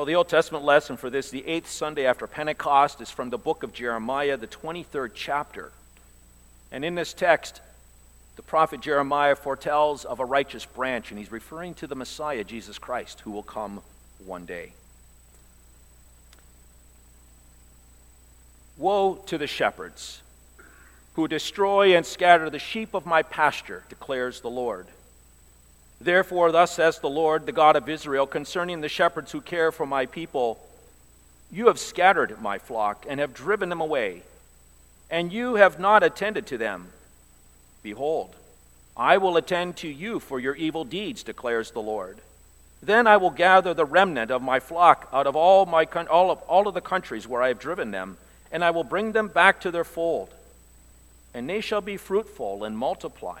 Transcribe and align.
Well, 0.00 0.06
the 0.06 0.14
Old 0.14 0.30
Testament 0.30 0.64
lesson 0.64 0.96
for 0.96 1.10
this, 1.10 1.28
the 1.28 1.46
eighth 1.46 1.68
Sunday 1.68 2.06
after 2.06 2.26
Pentecost, 2.26 3.02
is 3.02 3.10
from 3.10 3.28
the 3.28 3.36
book 3.36 3.62
of 3.62 3.74
Jeremiah, 3.74 4.38
the 4.38 4.46
23rd 4.46 5.10
chapter. 5.14 5.72
And 6.72 6.86
in 6.86 6.94
this 6.94 7.12
text, 7.12 7.60
the 8.36 8.42
prophet 8.42 8.80
Jeremiah 8.80 9.36
foretells 9.36 10.06
of 10.06 10.18
a 10.18 10.24
righteous 10.24 10.64
branch, 10.64 11.10
and 11.10 11.18
he's 11.18 11.30
referring 11.30 11.74
to 11.74 11.86
the 11.86 11.94
Messiah, 11.94 12.44
Jesus 12.44 12.78
Christ, 12.78 13.20
who 13.20 13.30
will 13.30 13.42
come 13.42 13.82
one 14.24 14.46
day. 14.46 14.72
Woe 18.78 19.16
to 19.26 19.36
the 19.36 19.46
shepherds 19.46 20.22
who 21.12 21.28
destroy 21.28 21.94
and 21.94 22.06
scatter 22.06 22.48
the 22.48 22.58
sheep 22.58 22.94
of 22.94 23.04
my 23.04 23.22
pasture, 23.22 23.84
declares 23.90 24.40
the 24.40 24.48
Lord. 24.48 24.86
Therefore, 26.00 26.50
thus 26.50 26.72
says 26.72 26.98
the 26.98 27.10
Lord, 27.10 27.44
the 27.44 27.52
God 27.52 27.76
of 27.76 27.88
Israel, 27.88 28.26
concerning 28.26 28.80
the 28.80 28.88
shepherds 28.88 29.32
who 29.32 29.40
care 29.40 29.70
for 29.70 29.86
my 29.86 30.06
people 30.06 30.58
You 31.52 31.66
have 31.66 31.80
scattered 31.80 32.40
my 32.40 32.58
flock 32.58 33.04
and 33.08 33.18
have 33.18 33.34
driven 33.34 33.68
them 33.68 33.80
away, 33.80 34.22
and 35.10 35.32
you 35.32 35.56
have 35.56 35.80
not 35.80 36.04
attended 36.04 36.46
to 36.46 36.58
them. 36.58 36.88
Behold, 37.82 38.34
I 38.96 39.18
will 39.18 39.36
attend 39.36 39.76
to 39.78 39.88
you 39.88 40.20
for 40.20 40.38
your 40.38 40.54
evil 40.54 40.84
deeds, 40.84 41.22
declares 41.22 41.72
the 41.72 41.82
Lord. 41.82 42.18
Then 42.82 43.06
I 43.06 43.16
will 43.16 43.30
gather 43.30 43.74
the 43.74 43.84
remnant 43.84 44.30
of 44.30 44.42
my 44.42 44.60
flock 44.60 45.08
out 45.12 45.26
of 45.26 45.36
all, 45.36 45.66
my, 45.66 45.86
all, 46.10 46.30
of, 46.30 46.38
all 46.42 46.68
of 46.68 46.74
the 46.74 46.80
countries 46.80 47.26
where 47.26 47.42
I 47.42 47.48
have 47.48 47.58
driven 47.58 47.90
them, 47.90 48.16
and 48.52 48.64
I 48.64 48.70
will 48.70 48.84
bring 48.84 49.12
them 49.12 49.28
back 49.28 49.60
to 49.62 49.70
their 49.70 49.84
fold, 49.84 50.32
and 51.34 51.48
they 51.48 51.60
shall 51.60 51.80
be 51.80 51.96
fruitful 51.96 52.64
and 52.64 52.76
multiply. 52.76 53.40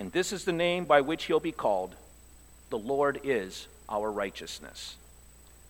And 0.00 0.10
this 0.10 0.32
is 0.32 0.46
the 0.46 0.52
name 0.52 0.86
by 0.86 1.02
which 1.02 1.24
he'll 1.24 1.40
be 1.40 1.52
called 1.52 1.94
The 2.70 2.78
Lord 2.78 3.20
is 3.22 3.68
our 3.86 4.10
righteousness. 4.10 4.96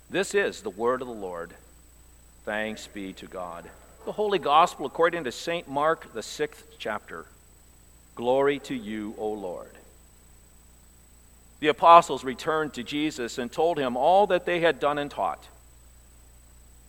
This 0.08 0.34
is 0.36 0.62
the 0.62 0.70
word 0.70 1.02
of 1.02 1.08
the 1.08 1.14
Lord. 1.14 1.52
Thanks 2.44 2.86
be 2.86 3.12
to 3.14 3.26
God. 3.26 3.68
The 4.04 4.12
Holy 4.12 4.38
Gospel 4.38 4.86
according 4.86 5.24
to 5.24 5.32
St. 5.32 5.68
Mark, 5.68 6.14
the 6.14 6.22
sixth 6.22 6.64
chapter. 6.78 7.26
Glory 8.14 8.60
to 8.60 8.74
you, 8.74 9.14
O 9.18 9.30
Lord. 9.30 9.72
The 11.58 11.68
apostles 11.68 12.22
returned 12.22 12.72
to 12.74 12.84
Jesus 12.84 13.36
and 13.36 13.50
told 13.50 13.78
him 13.78 13.96
all 13.96 14.28
that 14.28 14.46
they 14.46 14.60
had 14.60 14.78
done 14.78 14.98
and 14.98 15.10
taught. 15.10 15.44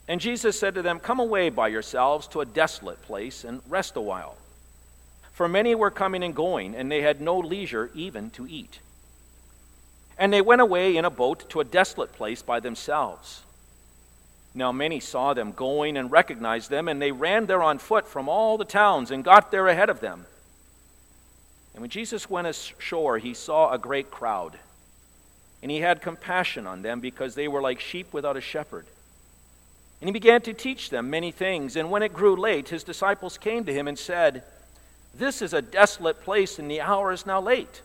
And 0.06 0.20
Jesus 0.20 0.58
said 0.58 0.74
to 0.74 0.82
them, 0.82 1.00
Come 1.00 1.18
away 1.18 1.50
by 1.50 1.68
yourselves 1.68 2.28
to 2.28 2.40
a 2.40 2.46
desolate 2.46 3.02
place 3.02 3.42
and 3.42 3.62
rest 3.68 3.96
a 3.96 4.00
while. 4.00 4.36
For 5.32 5.48
many 5.48 5.74
were 5.74 5.90
coming 5.90 6.22
and 6.22 6.34
going, 6.34 6.74
and 6.74 6.90
they 6.90 7.02
had 7.02 7.20
no 7.20 7.38
leisure 7.38 7.90
even 7.94 8.30
to 8.30 8.46
eat. 8.46 8.80
And 10.18 10.32
they 10.32 10.42
went 10.42 10.60
away 10.60 10.96
in 10.96 11.04
a 11.04 11.10
boat 11.10 11.48
to 11.50 11.60
a 11.60 11.64
desolate 11.64 12.12
place 12.12 12.42
by 12.42 12.60
themselves. 12.60 13.42
Now 14.54 14.70
many 14.70 15.00
saw 15.00 15.32
them 15.32 15.52
going 15.52 15.96
and 15.96 16.10
recognized 16.10 16.68
them, 16.68 16.86
and 16.86 17.00
they 17.00 17.12
ran 17.12 17.46
there 17.46 17.62
on 17.62 17.78
foot 17.78 18.06
from 18.06 18.28
all 18.28 18.58
the 18.58 18.64
towns 18.66 19.10
and 19.10 19.24
got 19.24 19.50
there 19.50 19.68
ahead 19.68 19.88
of 19.88 20.00
them. 20.00 20.26
And 21.74 21.80
when 21.80 21.90
Jesus 21.90 22.28
went 22.28 22.46
ashore, 22.46 23.16
he 23.16 23.32
saw 23.32 23.72
a 23.72 23.78
great 23.78 24.10
crowd. 24.10 24.58
And 25.62 25.70
he 25.70 25.80
had 25.80 26.02
compassion 26.02 26.66
on 26.66 26.82
them 26.82 27.00
because 27.00 27.34
they 27.34 27.48
were 27.48 27.62
like 27.62 27.80
sheep 27.80 28.12
without 28.12 28.36
a 28.36 28.42
shepherd. 28.42 28.84
And 30.00 30.08
he 30.08 30.12
began 30.12 30.42
to 30.42 30.52
teach 30.52 30.90
them 30.90 31.08
many 31.08 31.30
things. 31.30 31.76
And 31.76 31.90
when 31.90 32.02
it 32.02 32.12
grew 32.12 32.36
late, 32.36 32.68
his 32.68 32.84
disciples 32.84 33.38
came 33.38 33.64
to 33.64 33.72
him 33.72 33.88
and 33.88 33.98
said, 33.98 34.42
this 35.14 35.42
is 35.42 35.52
a 35.52 35.62
desolate 35.62 36.22
place, 36.22 36.58
and 36.58 36.70
the 36.70 36.80
hour 36.80 37.12
is 37.12 37.26
now 37.26 37.40
late. 37.40 37.82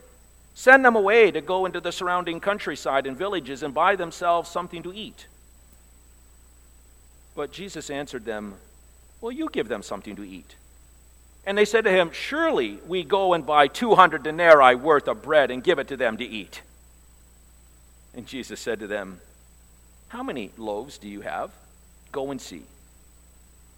Send 0.53 0.83
them 0.83 0.95
away 0.95 1.29
to 1.31 1.41
go 1.41 1.65
into 1.65 1.79
the 1.79 1.91
surrounding 1.91 2.39
countryside 2.39 3.05
and 3.05 3.17
villages 3.17 3.63
and 3.63 3.73
buy 3.73 3.95
themselves 3.95 4.49
something 4.49 4.81
to 4.83 4.93
eat. 4.93 5.27
But 7.35 7.51
Jesus 7.51 7.89
answered 7.89 8.25
them, 8.25 8.55
Well, 9.21 9.31
you 9.31 9.49
give 9.51 9.67
them 9.67 9.83
something 9.83 10.15
to 10.15 10.23
eat. 10.23 10.55
And 11.45 11.57
they 11.57 11.65
said 11.65 11.83
to 11.83 11.91
him, 11.91 12.11
Surely 12.11 12.79
we 12.87 13.03
go 13.03 13.33
and 13.33 13.45
buy 13.45 13.67
200 13.67 14.23
denarii 14.23 14.75
worth 14.75 15.07
of 15.07 15.21
bread 15.21 15.51
and 15.51 15.63
give 15.63 15.79
it 15.79 15.87
to 15.89 15.97
them 15.97 16.17
to 16.17 16.25
eat. 16.25 16.61
And 18.15 18.25
Jesus 18.25 18.59
said 18.59 18.79
to 18.79 18.87
them, 18.87 19.21
How 20.07 20.23
many 20.23 20.51
loaves 20.57 20.97
do 20.97 21.07
you 21.07 21.21
have? 21.21 21.51
Go 22.11 22.31
and 22.31 22.41
see. 22.41 22.63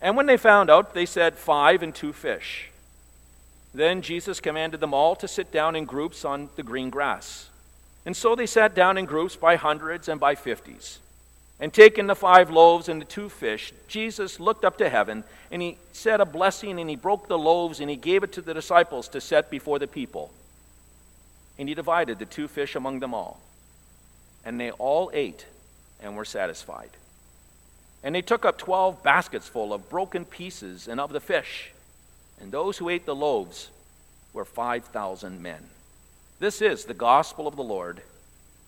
And 0.02 0.16
when 0.16 0.28
they 0.28 0.38
found 0.38 0.70
out, 0.70 0.94
they 0.94 1.06
said, 1.06 1.36
Five 1.36 1.84
and 1.84 1.94
two 1.94 2.14
fish. 2.14 2.70
Then 3.74 4.02
Jesus 4.02 4.40
commanded 4.40 4.80
them 4.80 4.94
all 4.94 5.16
to 5.18 5.28
sit 5.28 5.52
down 5.52 5.76
in 5.76 5.86
groups 5.86 6.26
on 6.26 6.50
the 6.56 6.64
green 6.64 6.90
grass. 6.90 7.50
And 8.06 8.16
so 8.16 8.36
they 8.36 8.48
sat 8.48 8.74
down 8.74 8.98
in 8.98 9.06
groups 9.06 9.36
by 9.36 9.56
hundreds 9.56 10.10
and 10.10 10.20
by 10.20 10.36
fifties. 10.36 11.00
And 11.60 11.74
taking 11.74 12.08
the 12.08 12.16
five 12.16 12.50
loaves 12.50 12.88
and 12.88 13.02
the 13.02 13.06
two 13.06 13.28
fish, 13.28 13.74
Jesus 13.88 14.40
looked 14.40 14.64
up 14.64 14.78
to 14.78 14.90
heaven 14.90 15.26
and 15.52 15.62
he 15.62 15.78
said 15.92 16.22
a 16.22 16.26
blessing 16.26 16.80
and 16.80 16.90
he 16.90 16.96
broke 16.96 17.28
the 17.28 17.38
loaves 17.38 17.82
and 17.82 17.90
he 17.90 17.98
gave 17.98 18.24
it 18.24 18.32
to 18.34 18.42
the 18.42 18.54
disciples 18.54 19.10
to 19.10 19.22
set 19.22 19.52
before 19.52 19.78
the 19.78 19.88
people. 19.88 20.32
And 21.58 21.68
he 21.68 21.76
divided 21.76 22.18
the 22.18 22.26
two 22.26 22.48
fish 22.48 22.76
among 22.76 23.02
them 23.02 23.14
all. 23.14 23.42
And 24.46 24.60
they 24.60 24.72
all 24.72 25.12
ate 25.14 25.46
and 26.02 26.16
were 26.16 26.26
satisfied. 26.26 26.92
And 28.02 28.16
they 28.16 28.22
took 28.22 28.46
up 28.46 28.58
twelve 28.58 29.04
baskets 29.04 29.50
full 29.50 29.74
of 29.74 29.90
broken 29.90 30.24
pieces 30.24 30.88
and 30.88 31.02
of 31.02 31.12
the 31.12 31.20
fish. 31.20 31.74
And 32.42 32.52
those 32.52 32.78
who 32.78 32.90
ate 32.90 33.06
the 33.06 33.16
loaves 33.16 33.70
were 34.34 34.46
5,000 34.46 35.42
men. 35.42 35.64
This 36.40 36.62
is 36.62 36.86
the 36.86 36.94
gospel 36.94 37.48
of 37.48 37.56
the 37.56 37.64
Lord. 37.64 38.02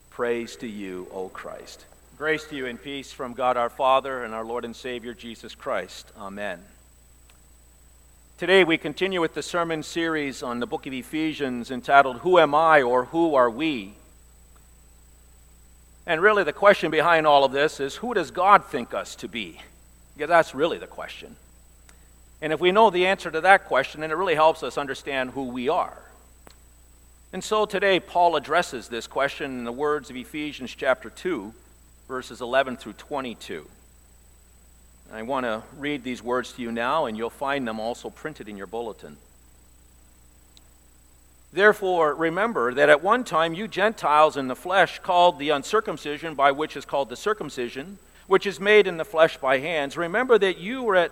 Praise 0.10 0.56
to 0.58 0.68
you, 0.68 1.08
O 1.12 1.30
Christ. 1.30 1.86
Grace 2.18 2.44
to 2.46 2.56
you 2.56 2.68
and 2.68 2.82
peace 2.82 3.12
from 3.12 3.34
God 3.34 3.58
our 3.58 3.70
Father 3.70 4.24
and 4.24 4.34
our 4.34 4.44
Lord 4.44 4.66
and 4.66 4.76
Savior 4.76 5.14
Jesus 5.14 5.56
Christ. 5.56 6.12
Amen. 6.18 6.60
Today 8.38 8.64
we 8.64 8.78
continue 8.78 9.22
with 9.22 9.34
the 9.34 9.44
sermon 9.44 9.84
series 9.84 10.44
on 10.44 10.60
the 10.60 10.68
book 10.68 10.86
of 10.86 10.94
Ephesians 10.94 11.72
entitled 11.72 12.18
Who 12.18 12.40
Am 12.40 12.54
I 12.54 12.82
or 12.82 13.06
Who 13.06 13.36
Are 13.36 13.50
We? 13.50 13.94
And 16.06 16.22
really, 16.22 16.44
the 16.44 16.54
question 16.54 16.92
behind 16.92 17.26
all 17.26 17.44
of 17.44 17.52
this 17.52 17.80
is 17.80 17.96
who 17.96 18.14
does 18.14 18.32
God 18.32 18.66
think 18.66 18.94
us 18.94 19.16
to 19.18 19.28
be? 19.28 19.62
Because 20.16 20.30
that's 20.30 20.54
really 20.54 20.78
the 20.78 20.88
question. 20.88 21.36
And 22.42 22.52
if 22.52 22.60
we 22.60 22.72
know 22.72 22.90
the 22.90 23.06
answer 23.06 23.30
to 23.30 23.42
that 23.42 23.66
question, 23.66 24.02
then 24.02 24.12
it 24.12 24.16
really 24.16 24.36
helps 24.36 24.64
us 24.64 24.78
understand 24.78 25.32
who 25.32 25.46
we 25.46 25.70
are. 25.70 26.02
And 27.34 27.44
so 27.44 27.66
today, 27.66 28.00
Paul 28.00 28.36
addresses 28.36 28.88
this 28.88 29.08
question 29.08 29.60
in 29.60 29.64
the 29.64 29.72
words 29.72 30.10
of 30.10 30.16
Ephesians 30.16 30.76
chapter 30.76 31.10
2, 31.10 31.54
verses 32.08 32.42
11 32.42 32.78
through 32.78 32.94
22. 32.94 33.66
I 35.14 35.22
want 35.24 35.46
to 35.46 35.64
read 35.78 36.04
these 36.04 36.24
words 36.24 36.54
to 36.54 36.62
you 36.62 36.72
now, 36.72 37.06
and 37.06 37.18
you'll 37.18 37.30
find 37.30 37.68
them 37.68 37.80
also 37.80 38.10
printed 38.10 38.50
in 38.50 38.58
your 38.58 38.68
bulletin. 38.68 39.18
Therefore, 41.54 42.16
remember 42.16 42.74
that 42.74 42.90
at 42.90 43.04
one 43.04 43.26
time 43.26 43.54
you 43.54 43.68
Gentiles 43.68 44.38
in 44.38 44.48
the 44.48 44.56
flesh 44.56 45.00
called 45.00 45.38
the 45.38 45.50
uncircumcision 45.50 46.34
by 46.34 46.52
which 46.52 46.78
is 46.78 46.86
called 46.86 47.10
the 47.10 47.18
circumcision, 47.18 47.98
which 48.28 48.46
is 48.46 48.60
made 48.60 48.88
in 48.88 48.96
the 48.96 49.06
flesh 49.06 49.38
by 49.38 49.60
hands, 49.60 49.98
remember 49.98 50.38
that 50.38 50.58
you 50.58 50.84
were 50.84 50.96
at 50.96 51.12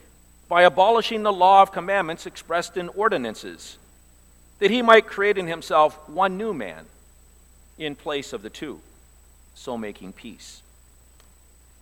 by 0.51 0.63
abolishing 0.63 1.23
the 1.23 1.31
law 1.31 1.61
of 1.61 1.71
commandments 1.71 2.25
expressed 2.25 2.75
in 2.75 2.89
ordinances, 2.89 3.77
that 4.59 4.69
he 4.69 4.81
might 4.81 5.07
create 5.07 5.37
in 5.37 5.47
himself 5.47 5.97
one 6.09 6.37
new 6.37 6.53
man 6.53 6.85
in 7.77 7.95
place 7.95 8.33
of 8.33 8.41
the 8.41 8.49
two, 8.49 8.81
so 9.55 9.77
making 9.77 10.11
peace. 10.11 10.61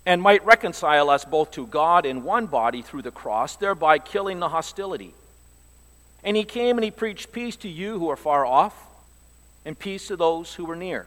and 0.05 0.21
might 0.21 0.43
reconcile 0.43 1.09
us 1.09 1.23
both 1.25 1.51
to 1.51 1.67
God 1.67 2.03
in 2.03 2.23
one 2.23 2.47
body 2.47 2.81
through 2.81 3.03
the 3.03 3.11
cross, 3.11 3.55
thereby 3.55 3.99
killing 3.99 4.39
the 4.39 4.49
hostility. 4.49 5.13
And 6.23 6.35
he 6.35 6.43
came 6.43 6.77
and 6.77 6.83
he 6.83 6.91
preached 6.91 7.31
peace 7.31 7.55
to 7.57 7.69
you 7.69 7.99
who 7.99 8.09
are 8.09 8.17
far 8.17 8.43
off, 8.45 8.87
and 9.65 9.77
peace 9.77 10.07
to 10.07 10.15
those 10.15 10.55
who 10.55 10.69
are 10.71 10.75
near. 10.75 11.05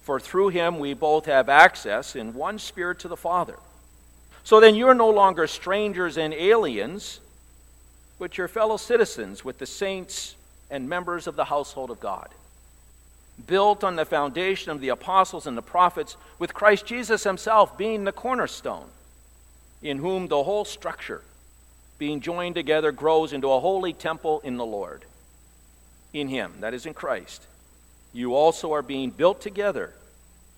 For 0.00 0.18
through 0.18 0.48
him 0.48 0.78
we 0.78 0.94
both 0.94 1.26
have 1.26 1.48
access 1.48 2.16
in 2.16 2.32
one 2.32 2.58
spirit 2.58 3.00
to 3.00 3.08
the 3.08 3.16
Father. 3.16 3.56
So 4.46 4.60
then 4.60 4.76
you're 4.76 4.94
no 4.94 5.10
longer 5.10 5.46
strangers 5.46 6.16
and 6.16 6.32
aliens, 6.32 7.20
but 8.18 8.38
you're 8.38 8.48
fellow 8.48 8.78
citizens 8.78 9.44
with 9.44 9.58
the 9.58 9.66
saints 9.66 10.36
and 10.70 10.88
members 10.88 11.26
of 11.26 11.36
the 11.36 11.44
household 11.44 11.90
of 11.90 12.00
God 12.00 12.28
built 13.46 13.84
on 13.84 13.96
the 13.96 14.04
foundation 14.04 14.70
of 14.70 14.80
the 14.80 14.88
apostles 14.88 15.46
and 15.46 15.56
the 15.56 15.62
prophets, 15.62 16.16
with 16.38 16.54
Christ 16.54 16.86
Jesus 16.86 17.24
himself 17.24 17.76
being 17.76 18.04
the 18.04 18.12
cornerstone, 18.12 18.86
in 19.82 19.98
whom 19.98 20.28
the 20.28 20.42
whole 20.42 20.64
structure, 20.64 21.22
being 21.98 22.20
joined 22.20 22.54
together, 22.54 22.92
grows 22.92 23.32
into 23.32 23.50
a 23.50 23.60
holy 23.60 23.92
temple 23.92 24.40
in 24.42 24.56
the 24.56 24.64
Lord. 24.64 25.04
In 26.12 26.28
him, 26.28 26.54
that 26.60 26.72
is 26.72 26.86
in 26.86 26.94
Christ, 26.94 27.46
you 28.12 28.34
also 28.34 28.72
are 28.72 28.82
being 28.82 29.10
built 29.10 29.40
together 29.40 29.92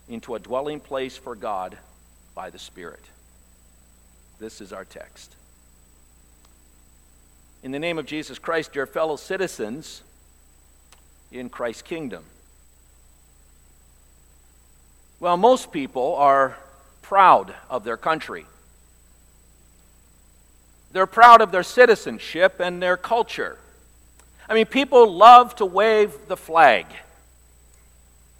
into 0.08 0.34
a 0.34 0.38
dwelling 0.38 0.78
place 0.78 1.16
for 1.16 1.34
God 1.34 1.76
by 2.34 2.50
the 2.50 2.58
Spirit. 2.58 3.02
This 4.38 4.60
is 4.60 4.72
our 4.72 4.84
text. 4.84 5.34
In 7.62 7.72
the 7.72 7.78
name 7.78 7.98
of 7.98 8.06
Jesus 8.06 8.38
Christ, 8.38 8.72
dear 8.72 8.86
fellow 8.86 9.16
citizens 9.16 10.02
in 11.32 11.48
Christ's 11.48 11.82
kingdom, 11.82 12.24
well, 15.20 15.36
most 15.36 15.72
people 15.72 16.14
are 16.14 16.56
proud 17.02 17.52
of 17.68 17.82
their 17.82 17.96
country. 17.96 18.46
They're 20.92 21.06
proud 21.06 21.40
of 21.40 21.50
their 21.50 21.64
citizenship 21.64 22.60
and 22.60 22.80
their 22.80 22.96
culture. 22.96 23.58
I 24.48 24.54
mean, 24.54 24.66
people 24.66 25.12
love 25.12 25.56
to 25.56 25.66
wave 25.66 26.16
the 26.28 26.36
flag. 26.36 26.86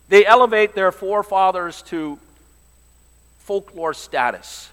They 0.09 0.25
elevate 0.25 0.75
their 0.75 0.93
forefathers 0.93 1.83
to 1.83 2.19
folklore 3.41 3.93
status. 3.93 4.71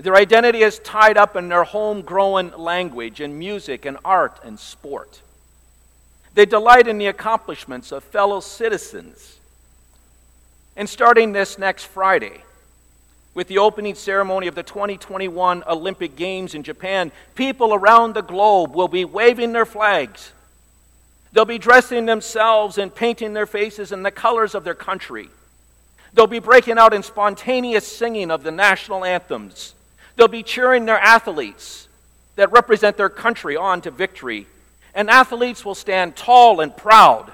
Their 0.00 0.16
identity 0.16 0.62
is 0.62 0.78
tied 0.78 1.18
up 1.18 1.36
in 1.36 1.48
their 1.48 1.64
homegrown 1.64 2.54
language 2.56 3.20
and 3.20 3.38
music 3.38 3.84
and 3.84 3.98
art 4.02 4.40
and 4.42 4.58
sport. 4.58 5.20
They 6.34 6.46
delight 6.46 6.88
in 6.88 6.96
the 6.96 7.08
accomplishments 7.08 7.92
of 7.92 8.02
fellow 8.02 8.40
citizens 8.40 9.38
and 10.74 10.88
starting 10.88 11.32
this 11.32 11.58
next 11.58 11.84
Friday, 11.84 12.42
with 13.34 13.48
the 13.48 13.58
opening 13.58 13.94
ceremony 13.94 14.46
of 14.46 14.54
the 14.54 14.62
2021 14.62 15.64
Olympic 15.66 16.16
Games 16.16 16.54
in 16.54 16.62
Japan, 16.62 17.12
people 17.34 17.74
around 17.74 18.14
the 18.14 18.22
globe 18.22 18.74
will 18.74 18.88
be 18.88 19.04
waving 19.04 19.52
their 19.52 19.66
flags. 19.66 20.32
They'll 21.32 21.44
be 21.44 21.58
dressing 21.58 22.06
themselves 22.06 22.78
and 22.78 22.94
painting 22.94 23.34
their 23.34 23.46
faces 23.46 23.92
in 23.92 24.02
the 24.02 24.10
colors 24.10 24.54
of 24.54 24.64
their 24.64 24.74
country. 24.74 25.28
They'll 26.14 26.26
be 26.26 26.38
breaking 26.38 26.78
out 26.78 26.94
in 26.94 27.02
spontaneous 27.02 27.86
singing 27.86 28.30
of 28.30 28.42
the 28.42 28.50
national 28.50 29.04
anthems. 29.04 29.74
They'll 30.16 30.28
be 30.28 30.42
cheering 30.42 30.84
their 30.84 30.98
athletes 30.98 31.88
that 32.36 32.52
represent 32.52 32.96
their 32.96 33.08
country 33.08 33.56
on 33.56 33.80
to 33.82 33.90
victory. 33.90 34.46
And 34.94 35.08
athletes 35.08 35.64
will 35.64 35.74
stand 35.74 36.16
tall 36.16 36.60
and 36.60 36.76
proud 36.76 37.32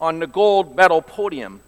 on 0.00 0.18
the 0.18 0.26
gold 0.26 0.74
medal 0.74 1.00
podium 1.00 1.60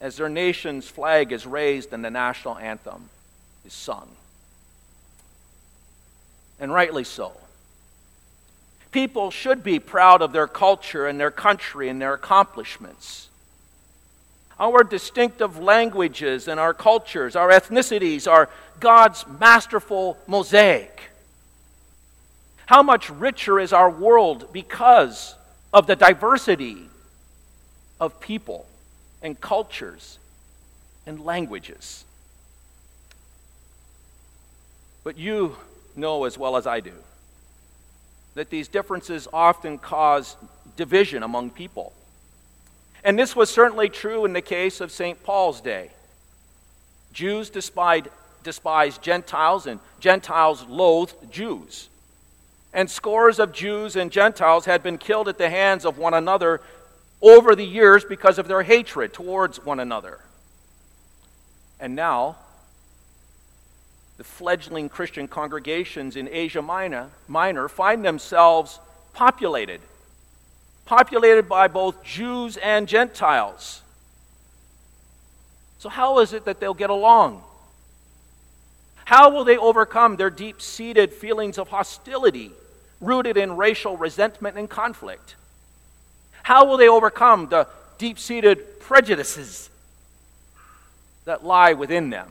as 0.00 0.16
their 0.16 0.28
nation's 0.28 0.86
flag 0.86 1.32
is 1.32 1.46
raised 1.46 1.92
and 1.92 2.04
the 2.04 2.10
national 2.10 2.58
anthem 2.58 3.08
is 3.64 3.72
sung. 3.72 4.08
And 6.58 6.72
rightly 6.72 7.04
so. 7.04 7.32
People 8.92 9.30
should 9.30 9.62
be 9.62 9.78
proud 9.78 10.20
of 10.20 10.32
their 10.32 10.48
culture 10.48 11.06
and 11.06 11.18
their 11.18 11.30
country 11.30 11.88
and 11.88 12.00
their 12.00 12.12
accomplishments. 12.12 13.29
Our 14.60 14.84
distinctive 14.84 15.58
languages 15.58 16.46
and 16.46 16.60
our 16.60 16.74
cultures, 16.74 17.34
our 17.34 17.48
ethnicities, 17.48 18.30
are 18.30 18.48
God's 18.78 19.24
masterful 19.40 20.18
mosaic. 20.26 21.00
How 22.66 22.82
much 22.82 23.10
richer 23.10 23.58
is 23.58 23.72
our 23.72 23.90
world 23.90 24.52
because 24.52 25.34
of 25.72 25.86
the 25.86 25.96
diversity 25.96 26.88
of 28.00 28.20
people 28.20 28.66
and 29.22 29.40
cultures 29.40 30.18
and 31.06 31.24
languages. 31.24 32.04
But 35.04 35.18
you 35.18 35.56
know 35.96 36.24
as 36.24 36.38
well 36.38 36.56
as 36.56 36.66
I 36.66 36.80
do 36.80 36.94
that 38.34 38.50
these 38.50 38.68
differences 38.68 39.26
often 39.32 39.78
cause 39.78 40.36
division 40.76 41.22
among 41.22 41.50
people. 41.50 41.92
And 43.04 43.18
this 43.18 43.34
was 43.34 43.50
certainly 43.50 43.88
true 43.88 44.24
in 44.24 44.32
the 44.32 44.42
case 44.42 44.80
of 44.80 44.90
St. 44.90 45.22
Paul's 45.22 45.60
day. 45.60 45.90
Jews 47.12 47.50
despised, 47.50 48.08
despised 48.42 49.02
Gentiles, 49.02 49.66
and 49.66 49.80
Gentiles 50.00 50.64
loathed 50.66 51.30
Jews. 51.30 51.88
And 52.72 52.88
scores 52.88 53.38
of 53.38 53.52
Jews 53.52 53.96
and 53.96 54.12
Gentiles 54.12 54.64
had 54.66 54.82
been 54.82 54.98
killed 54.98 55.28
at 55.28 55.38
the 55.38 55.50
hands 55.50 55.84
of 55.84 55.98
one 55.98 56.14
another 56.14 56.60
over 57.20 57.54
the 57.54 57.66
years 57.66 58.04
because 58.04 58.38
of 58.38 58.48
their 58.48 58.62
hatred 58.62 59.12
towards 59.12 59.64
one 59.64 59.80
another. 59.80 60.20
And 61.80 61.96
now, 61.96 62.36
the 64.18 64.24
fledgling 64.24 64.88
Christian 64.88 65.26
congregations 65.26 66.14
in 66.14 66.28
Asia 66.30 66.62
Minor, 66.62 67.08
Minor 67.26 67.68
find 67.68 68.04
themselves 68.04 68.78
populated, 69.14 69.80
populated 70.84 71.48
by 71.48 71.68
both 71.68 72.02
Jews 72.02 72.56
and 72.56 72.88
Gentiles. 72.88 73.82
So, 75.78 75.88
how 75.88 76.18
is 76.18 76.32
it 76.32 76.44
that 76.44 76.60
they'll 76.60 76.74
get 76.74 76.90
along? 76.90 77.42
How 79.04 79.30
will 79.30 79.44
they 79.44 79.56
overcome 79.56 80.16
their 80.16 80.30
deep 80.30 80.62
seated 80.62 81.12
feelings 81.12 81.58
of 81.58 81.68
hostility 81.68 82.52
rooted 83.00 83.36
in 83.36 83.56
racial 83.56 83.96
resentment 83.96 84.56
and 84.56 84.68
conflict? 84.68 85.34
How 86.42 86.64
will 86.64 86.76
they 86.76 86.88
overcome 86.88 87.48
the 87.48 87.66
deep 87.98 88.18
seated 88.18 88.78
prejudices 88.78 89.70
that 91.24 91.44
lie 91.44 91.72
within 91.72 92.10
them? 92.10 92.30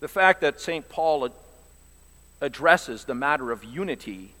The 0.00 0.08
fact 0.08 0.42
that 0.42 0.60
St. 0.60 0.88
Paul 0.88 1.30
addresses 2.40 3.04
the 3.04 3.14
matter 3.14 3.50
of 3.50 3.64
unity 3.64 4.32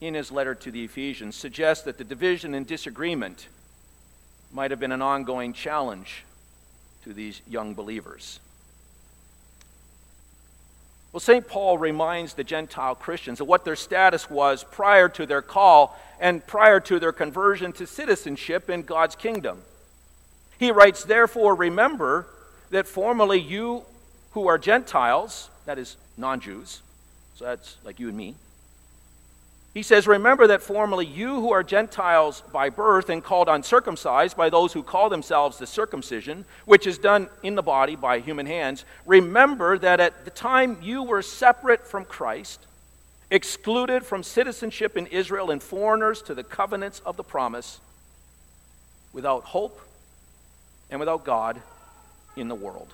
in 0.00 0.14
his 0.14 0.32
letter 0.32 0.54
to 0.54 0.70
the 0.70 0.84
Ephesians 0.84 1.36
suggests 1.36 1.84
that 1.84 1.98
the 1.98 2.04
division 2.04 2.54
and 2.54 2.66
disagreement 2.66 3.48
might 4.52 4.70
have 4.70 4.80
been 4.80 4.92
an 4.92 5.02
ongoing 5.02 5.52
challenge 5.52 6.24
to 7.04 7.12
these 7.12 7.40
young 7.48 7.74
believers. 7.74 8.40
Well, 11.12 11.20
St. 11.20 11.46
Paul 11.46 11.76
reminds 11.76 12.34
the 12.34 12.44
Gentile 12.44 12.94
Christians 12.94 13.40
of 13.40 13.48
what 13.48 13.64
their 13.64 13.76
status 13.76 14.30
was 14.30 14.64
prior 14.64 15.08
to 15.10 15.26
their 15.26 15.42
call 15.42 15.98
and 16.20 16.46
prior 16.46 16.78
to 16.80 17.00
their 17.00 17.12
conversion 17.12 17.72
to 17.72 17.86
citizenship 17.86 18.70
in 18.70 18.82
God's 18.82 19.16
kingdom. 19.16 19.60
He 20.58 20.70
writes, 20.70 21.04
Therefore, 21.04 21.54
remember 21.54 22.26
that 22.70 22.86
formerly 22.86 23.40
you 23.40 23.82
who 24.32 24.46
are 24.46 24.56
Gentiles, 24.56 25.50
that 25.66 25.78
is, 25.78 25.96
non 26.16 26.38
Jews, 26.38 26.80
so 27.34 27.44
that's 27.44 27.76
like 27.84 27.98
you 27.98 28.08
and 28.08 28.16
me, 28.16 28.36
he 29.72 29.82
says, 29.82 30.06
Remember 30.06 30.48
that 30.48 30.62
formerly 30.62 31.06
you 31.06 31.40
who 31.40 31.52
are 31.52 31.62
Gentiles 31.62 32.42
by 32.52 32.70
birth 32.70 33.08
and 33.08 33.22
called 33.22 33.48
uncircumcised 33.48 34.36
by 34.36 34.50
those 34.50 34.72
who 34.72 34.82
call 34.82 35.08
themselves 35.08 35.58
the 35.58 35.66
circumcision, 35.66 36.44
which 36.64 36.86
is 36.86 36.98
done 36.98 37.28
in 37.44 37.54
the 37.54 37.62
body 37.62 37.94
by 37.94 38.18
human 38.18 38.46
hands, 38.46 38.84
remember 39.06 39.78
that 39.78 40.00
at 40.00 40.24
the 40.24 40.30
time 40.30 40.78
you 40.82 41.04
were 41.04 41.22
separate 41.22 41.86
from 41.86 42.04
Christ, 42.04 42.66
excluded 43.30 44.04
from 44.04 44.24
citizenship 44.24 44.96
in 44.96 45.06
Israel, 45.06 45.52
and 45.52 45.62
foreigners 45.62 46.20
to 46.22 46.34
the 46.34 46.42
covenants 46.42 47.00
of 47.06 47.16
the 47.16 47.22
promise, 47.22 47.78
without 49.12 49.44
hope 49.44 49.80
and 50.90 50.98
without 50.98 51.24
God 51.24 51.62
in 52.36 52.48
the 52.48 52.56
world. 52.56 52.92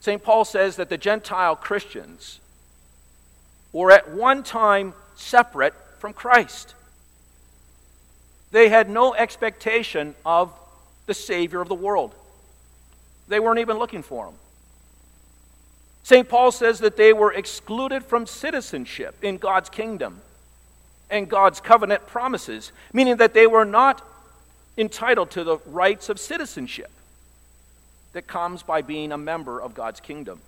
St. 0.00 0.22
Paul 0.22 0.46
says 0.46 0.76
that 0.76 0.88
the 0.88 0.98
Gentile 0.98 1.56
Christians 1.56 2.40
were 3.74 3.90
at 3.90 4.10
one 4.10 4.42
time 4.42 4.94
separate 5.16 5.74
from 5.98 6.14
Christ. 6.14 6.74
They 8.52 8.68
had 8.68 8.88
no 8.88 9.14
expectation 9.14 10.14
of 10.24 10.52
the 11.06 11.14
Savior 11.14 11.60
of 11.60 11.68
the 11.68 11.74
world. 11.74 12.14
They 13.28 13.40
weren't 13.40 13.58
even 13.58 13.78
looking 13.78 14.02
for 14.02 14.28
him. 14.28 14.34
St. 16.04 16.28
Paul 16.28 16.52
says 16.52 16.78
that 16.80 16.96
they 16.96 17.12
were 17.12 17.32
excluded 17.32 18.04
from 18.04 18.26
citizenship 18.26 19.16
in 19.22 19.38
God's 19.38 19.70
kingdom 19.70 20.20
and 21.10 21.28
God's 21.28 21.60
covenant 21.60 22.06
promises, 22.06 22.72
meaning 22.92 23.16
that 23.16 23.34
they 23.34 23.46
were 23.46 23.64
not 23.64 24.06
entitled 24.76 25.30
to 25.32 25.44
the 25.44 25.58
rights 25.66 26.08
of 26.08 26.20
citizenship 26.20 26.90
that 28.12 28.26
comes 28.26 28.62
by 28.62 28.82
being 28.82 29.12
a 29.12 29.18
member 29.18 29.60
of 29.60 29.74
God's 29.74 30.00
kingdom. 30.00 30.40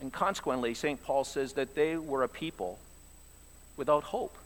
And 0.00 0.12
consequently, 0.12 0.74
St. 0.74 1.02
Paul 1.02 1.24
says 1.24 1.54
that 1.54 1.74
they 1.74 1.96
were 1.96 2.22
a 2.22 2.28
people 2.28 2.78
without 3.76 4.04
hope 4.04 4.36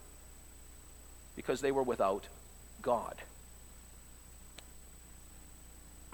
because 1.35 1.61
they 1.61 1.71
were 1.71 1.83
without 1.83 2.27
God. 2.81 3.15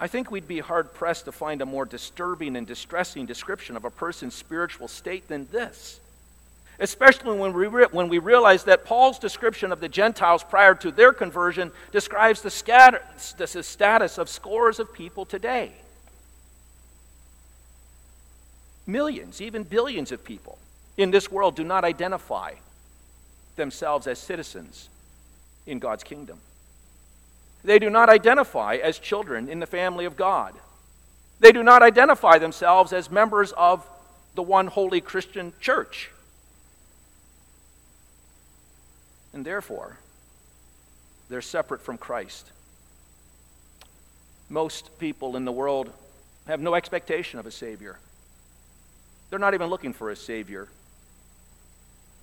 I 0.00 0.06
think 0.06 0.30
we'd 0.30 0.46
be 0.46 0.60
hard 0.60 0.94
pressed 0.94 1.24
to 1.24 1.32
find 1.32 1.60
a 1.60 1.66
more 1.66 1.84
disturbing 1.84 2.56
and 2.56 2.66
distressing 2.66 3.26
description 3.26 3.76
of 3.76 3.84
a 3.84 3.90
person's 3.90 4.34
spiritual 4.34 4.86
state 4.86 5.26
than 5.26 5.48
this. 5.50 6.00
Especially 6.78 7.36
when 7.36 7.52
we, 7.52 7.66
re- 7.66 7.88
when 7.90 8.08
we 8.08 8.20
realize 8.20 8.62
that 8.64 8.84
Paul's 8.84 9.18
description 9.18 9.72
of 9.72 9.80
the 9.80 9.88
Gentiles 9.88 10.44
prior 10.44 10.76
to 10.76 10.92
their 10.92 11.12
conversion 11.12 11.72
describes 11.90 12.42
the, 12.42 12.50
scatter- 12.50 13.02
the 13.36 13.62
status 13.64 14.18
of 14.18 14.28
scores 14.28 14.78
of 14.78 14.92
people 14.92 15.24
today. 15.24 15.72
Millions, 18.88 19.42
even 19.42 19.64
billions 19.64 20.10
of 20.12 20.24
people 20.24 20.58
in 20.96 21.10
this 21.10 21.30
world 21.30 21.54
do 21.54 21.62
not 21.62 21.84
identify 21.84 22.54
themselves 23.54 24.06
as 24.06 24.18
citizens 24.18 24.88
in 25.66 25.78
God's 25.78 26.02
kingdom. 26.02 26.38
They 27.62 27.78
do 27.78 27.90
not 27.90 28.08
identify 28.08 28.76
as 28.76 28.98
children 28.98 29.50
in 29.50 29.60
the 29.60 29.66
family 29.66 30.06
of 30.06 30.16
God. 30.16 30.54
They 31.38 31.52
do 31.52 31.62
not 31.62 31.82
identify 31.82 32.38
themselves 32.38 32.94
as 32.94 33.10
members 33.10 33.52
of 33.52 33.86
the 34.34 34.42
one 34.42 34.68
holy 34.68 35.02
Christian 35.02 35.52
church. 35.60 36.10
And 39.34 39.44
therefore, 39.44 39.98
they're 41.28 41.42
separate 41.42 41.82
from 41.82 41.98
Christ. 41.98 42.46
Most 44.48 44.98
people 44.98 45.36
in 45.36 45.44
the 45.44 45.52
world 45.52 45.90
have 46.46 46.60
no 46.60 46.74
expectation 46.74 47.38
of 47.38 47.44
a 47.44 47.50
Savior. 47.50 47.98
They're 49.30 49.38
not 49.38 49.54
even 49.54 49.68
looking 49.68 49.92
for 49.92 50.10
a 50.10 50.16
Savior. 50.16 50.68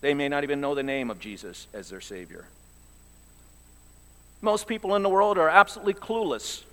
They 0.02 0.14
may 0.14 0.28
not 0.28 0.44
even 0.44 0.62
know 0.62 0.76
the 0.76 0.84
name 0.84 1.10
of 1.10 1.20
Jesus 1.20 1.68
as 1.74 1.90
their 1.90 2.02
Savior. 2.02 2.46
Most 4.42 4.68
people 4.68 4.96
in 4.96 5.04
the 5.04 5.10
world 5.10 5.38
are 5.38 5.50
absolutely 5.50 5.94
clueless 5.94 6.64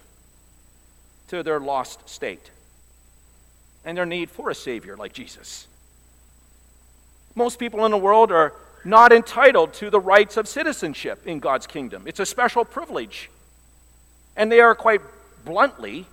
to 1.29 1.43
their 1.43 1.61
lost 1.61 2.09
state 2.09 2.51
and 3.85 3.97
their 3.97 4.07
need 4.07 4.31
for 4.31 4.51
a 4.51 4.55
Savior 4.55 4.97
like 4.97 5.12
Jesus. 5.12 5.67
Most 7.35 7.59
people 7.59 7.85
in 7.87 7.91
the 7.91 7.99
world 7.99 8.31
are 8.31 8.53
not 8.85 9.12
entitled 9.12 9.73
to 9.75 9.91
the 9.91 10.01
rights 10.01 10.37
of 10.37 10.49
citizenship 10.49 11.27
in 11.27 11.39
God's 11.41 11.67
kingdom. 11.67 12.03
It's 12.07 12.21
a 12.21 12.27
special 12.27 12.65
privilege. 12.65 13.31
And 14.37 14.51
they 14.51 14.61
are 14.61 14.75
quite 14.75 15.01
bluntly 15.45 16.07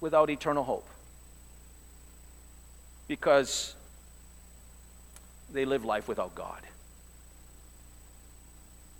without 0.00 0.30
eternal 0.30 0.64
hope 0.64 0.86
because 3.08 3.74
they 5.52 5.64
live 5.64 5.84
life 5.84 6.08
without 6.08 6.34
God. 6.34 6.60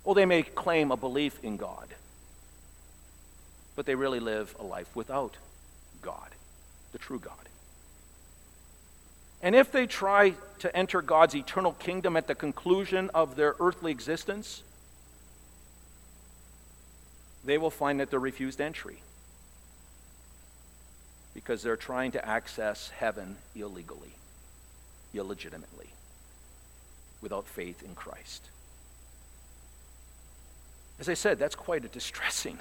Or 0.03 0.15
they 0.15 0.25
may 0.25 0.43
claim 0.43 0.91
a 0.91 0.97
belief 0.97 1.43
in 1.43 1.57
God, 1.57 1.87
but 3.75 3.85
they 3.85 3.95
really 3.95 4.19
live 4.19 4.55
a 4.59 4.63
life 4.63 4.95
without 4.95 5.35
God, 6.01 6.29
the 6.93 6.97
true 6.97 7.19
God. 7.19 7.33
And 9.41 9.55
if 9.55 9.71
they 9.71 9.85
try 9.85 10.33
to 10.59 10.75
enter 10.75 11.01
God's 11.01 11.35
eternal 11.35 11.73
kingdom 11.73 12.17
at 12.17 12.27
the 12.27 12.35
conclusion 12.35 13.11
of 13.13 13.35
their 13.35 13.55
earthly 13.59 13.91
existence, 13.91 14.63
they 17.45 17.57
will 17.57 17.69
find 17.69 17.99
that 17.99 18.09
they're 18.09 18.19
refused 18.19 18.59
entry 18.59 19.01
because 21.37 21.61
they're 21.61 21.77
trying 21.77 22.11
to 22.11 22.27
access 22.27 22.89
heaven 22.97 23.35
illegally, 23.55 24.09
illegitimately, 25.13 25.85
without 27.21 27.45
faith 27.45 27.83
in 27.83 27.93
Christ. 27.93 28.41
As 30.99 31.07
I 31.07 31.13
said, 31.13 31.37
that's 31.37 31.53
quite 31.53 31.85
a 31.85 31.89
distressing, 31.89 32.57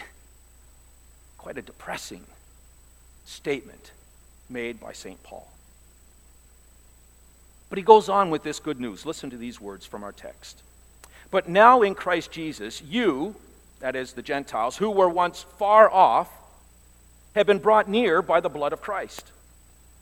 quite 1.38 1.56
a 1.56 1.62
depressing 1.62 2.24
statement 3.24 3.92
made 4.50 4.78
by 4.78 4.92
St. 4.92 5.22
Paul. 5.22 5.48
But 7.70 7.78
he 7.78 7.82
goes 7.82 8.10
on 8.10 8.28
with 8.28 8.42
this 8.42 8.60
good 8.60 8.78
news. 8.78 9.06
Listen 9.06 9.30
to 9.30 9.38
these 9.38 9.58
words 9.58 9.86
from 9.86 10.04
our 10.04 10.12
text. 10.12 10.60
But 11.30 11.48
now 11.48 11.80
in 11.80 11.94
Christ 11.94 12.30
Jesus, 12.30 12.82
you, 12.82 13.36
that 13.80 13.96
is 13.96 14.12
the 14.12 14.20
Gentiles, 14.20 14.76
who 14.76 14.90
were 14.90 15.08
once 15.08 15.46
far 15.56 15.90
off, 15.90 16.28
have 17.36 17.46
been 17.46 17.58
brought 17.58 17.88
near 17.88 18.22
by 18.22 18.40
the 18.40 18.48
blood 18.48 18.72
of 18.72 18.80
Christ. 18.80 19.30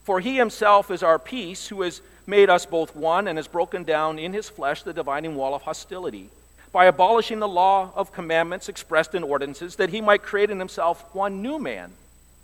For 0.05 0.21
he 0.21 0.37
himself 0.37 0.91
is 0.91 1.03
our 1.03 1.19
peace, 1.19 1.67
who 1.67 1.83
has 1.83 2.01
made 2.27 2.49
us 2.49 2.65
both 2.65 2.95
one 2.95 3.29
and 3.29 3.37
has 3.37 3.49
broken 3.49 3.83
down 3.83 4.19
in 4.19 4.33
his 4.33 4.49
flesh 4.49 4.83
the 4.83 4.93
dividing 4.93 5.35
wall 5.35 5.55
of 5.55 5.63
hostility 5.63 6.31
by 6.73 6.87
abolishing 6.87 7.41
the 7.41 7.49
law 7.49 7.93
of 7.95 8.13
commandments 8.13 8.69
expressed 8.69 9.15
in 9.15 9.23
ordinances, 9.23 9.77
that 9.77 9.91
he 9.91 10.01
might 10.01 10.23
create 10.23 10.51
in 10.51 10.59
himself 10.59 11.05
one 11.13 11.43
new 11.43 11.59
man 11.59 11.93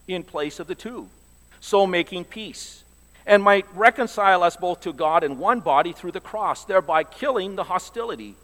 in 0.06 0.22
place 0.22 0.60
of 0.60 0.66
the 0.66 0.74
two, 0.74 1.08
so 1.60 1.86
making 1.86 2.24
peace, 2.24 2.84
and 3.26 3.42
might 3.42 3.66
reconcile 3.74 4.42
us 4.42 4.56
both 4.56 4.80
to 4.80 4.92
God 4.92 5.24
in 5.24 5.38
one 5.38 5.60
body 5.60 5.92
through 5.92 6.12
the 6.12 6.20
cross, 6.20 6.64
thereby 6.64 7.02
killing 7.02 7.56
the 7.56 7.64
hostility. 7.64 8.34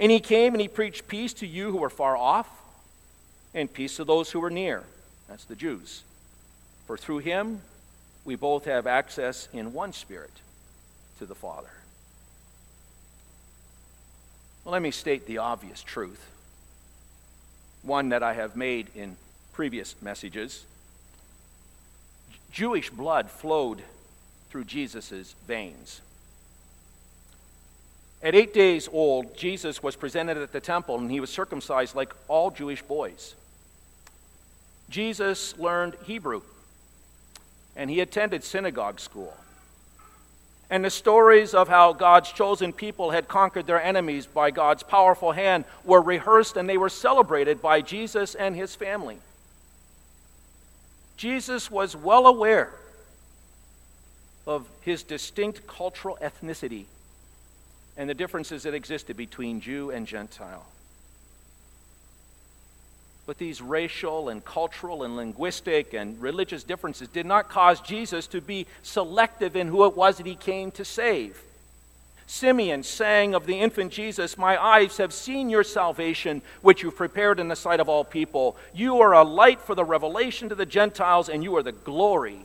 And 0.00 0.10
he 0.10 0.18
came 0.18 0.54
and 0.54 0.60
he 0.60 0.68
preached 0.68 1.06
peace 1.06 1.32
to 1.34 1.46
you 1.46 1.70
who 1.70 1.78
were 1.78 1.90
far 1.90 2.16
off, 2.16 2.48
and 3.54 3.72
peace 3.72 3.96
to 3.96 4.04
those 4.04 4.30
who 4.30 4.40
were 4.40 4.50
near. 4.50 4.82
That's 5.30 5.44
the 5.44 5.54
Jews. 5.54 6.02
For 6.86 6.98
through 6.98 7.18
him 7.18 7.62
we 8.24 8.34
both 8.34 8.64
have 8.66 8.86
access 8.86 9.48
in 9.52 9.72
one 9.72 9.92
spirit 9.92 10.32
to 11.20 11.24
the 11.24 11.36
Father. 11.36 11.70
Well, 14.64 14.72
let 14.72 14.82
me 14.82 14.90
state 14.90 15.26
the 15.26 15.38
obvious 15.38 15.82
truth, 15.82 16.20
one 17.82 18.10
that 18.10 18.22
I 18.22 18.34
have 18.34 18.56
made 18.56 18.88
in 18.94 19.16
previous 19.52 19.94
messages. 20.02 20.66
Jewish 22.50 22.90
blood 22.90 23.30
flowed 23.30 23.82
through 24.50 24.64
Jesus' 24.64 25.36
veins. 25.46 26.00
At 28.22 28.34
eight 28.34 28.52
days 28.52 28.88
old, 28.92 29.36
Jesus 29.36 29.82
was 29.82 29.96
presented 29.96 30.36
at 30.36 30.52
the 30.52 30.60
temple 30.60 30.98
and 30.98 31.10
he 31.10 31.20
was 31.20 31.30
circumcised 31.30 31.94
like 31.94 32.12
all 32.28 32.50
Jewish 32.50 32.82
boys. 32.82 33.34
Jesus 34.90 35.56
learned 35.58 35.96
Hebrew 36.04 36.42
and 37.76 37.88
he 37.88 38.00
attended 38.00 38.44
synagogue 38.44 39.00
school 39.00 39.34
and 40.70 40.84
the 40.84 40.90
stories 40.90 41.52
of 41.52 41.68
how 41.68 41.92
God's 41.92 42.30
chosen 42.30 42.72
people 42.72 43.10
had 43.10 43.26
conquered 43.26 43.66
their 43.66 43.82
enemies 43.82 44.26
by 44.26 44.52
God's 44.52 44.84
powerful 44.84 45.32
hand 45.32 45.64
were 45.84 46.00
rehearsed 46.00 46.56
and 46.56 46.68
they 46.68 46.78
were 46.78 46.88
celebrated 46.88 47.60
by 47.60 47.80
Jesus 47.80 48.36
and 48.36 48.54
his 48.54 48.76
family. 48.76 49.18
Jesus 51.16 51.70
was 51.70 51.96
well 51.96 52.28
aware 52.28 52.72
of 54.46 54.66
his 54.80 55.02
distinct 55.02 55.66
cultural 55.66 56.16
ethnicity 56.22 56.84
and 57.96 58.08
the 58.08 58.14
differences 58.14 58.62
that 58.62 58.72
existed 58.72 59.16
between 59.16 59.60
Jew 59.60 59.90
and 59.90 60.06
Gentile. 60.06 60.64
But 63.30 63.38
these 63.38 63.62
racial 63.62 64.28
and 64.28 64.44
cultural 64.44 65.04
and 65.04 65.14
linguistic 65.14 65.94
and 65.94 66.20
religious 66.20 66.64
differences 66.64 67.06
did 67.06 67.26
not 67.26 67.48
cause 67.48 67.80
Jesus 67.80 68.26
to 68.26 68.40
be 68.40 68.66
selective 68.82 69.54
in 69.54 69.68
who 69.68 69.84
it 69.84 69.96
was 69.96 70.16
that 70.16 70.26
he 70.26 70.34
came 70.34 70.72
to 70.72 70.84
save. 70.84 71.40
Simeon 72.26 72.82
sang 72.82 73.36
of 73.36 73.46
the 73.46 73.60
infant 73.60 73.92
Jesus, 73.92 74.36
My 74.36 74.60
eyes 74.60 74.96
have 74.96 75.12
seen 75.12 75.48
your 75.48 75.62
salvation, 75.62 76.42
which 76.62 76.82
you've 76.82 76.96
prepared 76.96 77.38
in 77.38 77.46
the 77.46 77.54
sight 77.54 77.78
of 77.78 77.88
all 77.88 78.02
people. 78.02 78.56
You 78.74 79.00
are 79.00 79.12
a 79.12 79.22
light 79.22 79.60
for 79.60 79.76
the 79.76 79.84
revelation 79.84 80.48
to 80.48 80.56
the 80.56 80.66
Gentiles, 80.66 81.28
and 81.28 81.44
you 81.44 81.54
are 81.54 81.62
the 81.62 81.70
glory 81.70 82.40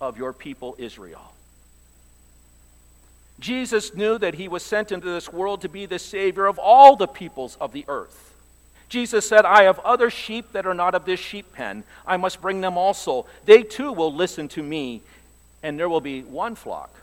of 0.00 0.16
your 0.16 0.32
people 0.32 0.76
Israel. 0.78 1.32
Jesus 3.40 3.96
knew 3.96 4.16
that 4.18 4.34
he 4.34 4.46
was 4.46 4.62
sent 4.62 4.92
into 4.92 5.08
this 5.10 5.32
world 5.32 5.62
to 5.62 5.68
be 5.68 5.86
the 5.86 5.98
Savior 5.98 6.46
of 6.46 6.56
all 6.56 6.94
the 6.94 7.08
peoples 7.08 7.58
of 7.60 7.72
the 7.72 7.84
earth. 7.88 8.27
Jesus 8.88 9.28
said, 9.28 9.44
I 9.44 9.64
have 9.64 9.78
other 9.80 10.08
sheep 10.08 10.52
that 10.52 10.66
are 10.66 10.74
not 10.74 10.94
of 10.94 11.04
this 11.04 11.20
sheep 11.20 11.52
pen. 11.52 11.84
I 12.06 12.16
must 12.16 12.40
bring 12.40 12.60
them 12.60 12.78
also. 12.78 13.26
They 13.44 13.62
too 13.62 13.92
will 13.92 14.14
listen 14.14 14.48
to 14.48 14.62
me, 14.62 15.02
and 15.62 15.78
there 15.78 15.88
will 15.88 16.00
be 16.00 16.22
one 16.22 16.54
flock, 16.54 16.94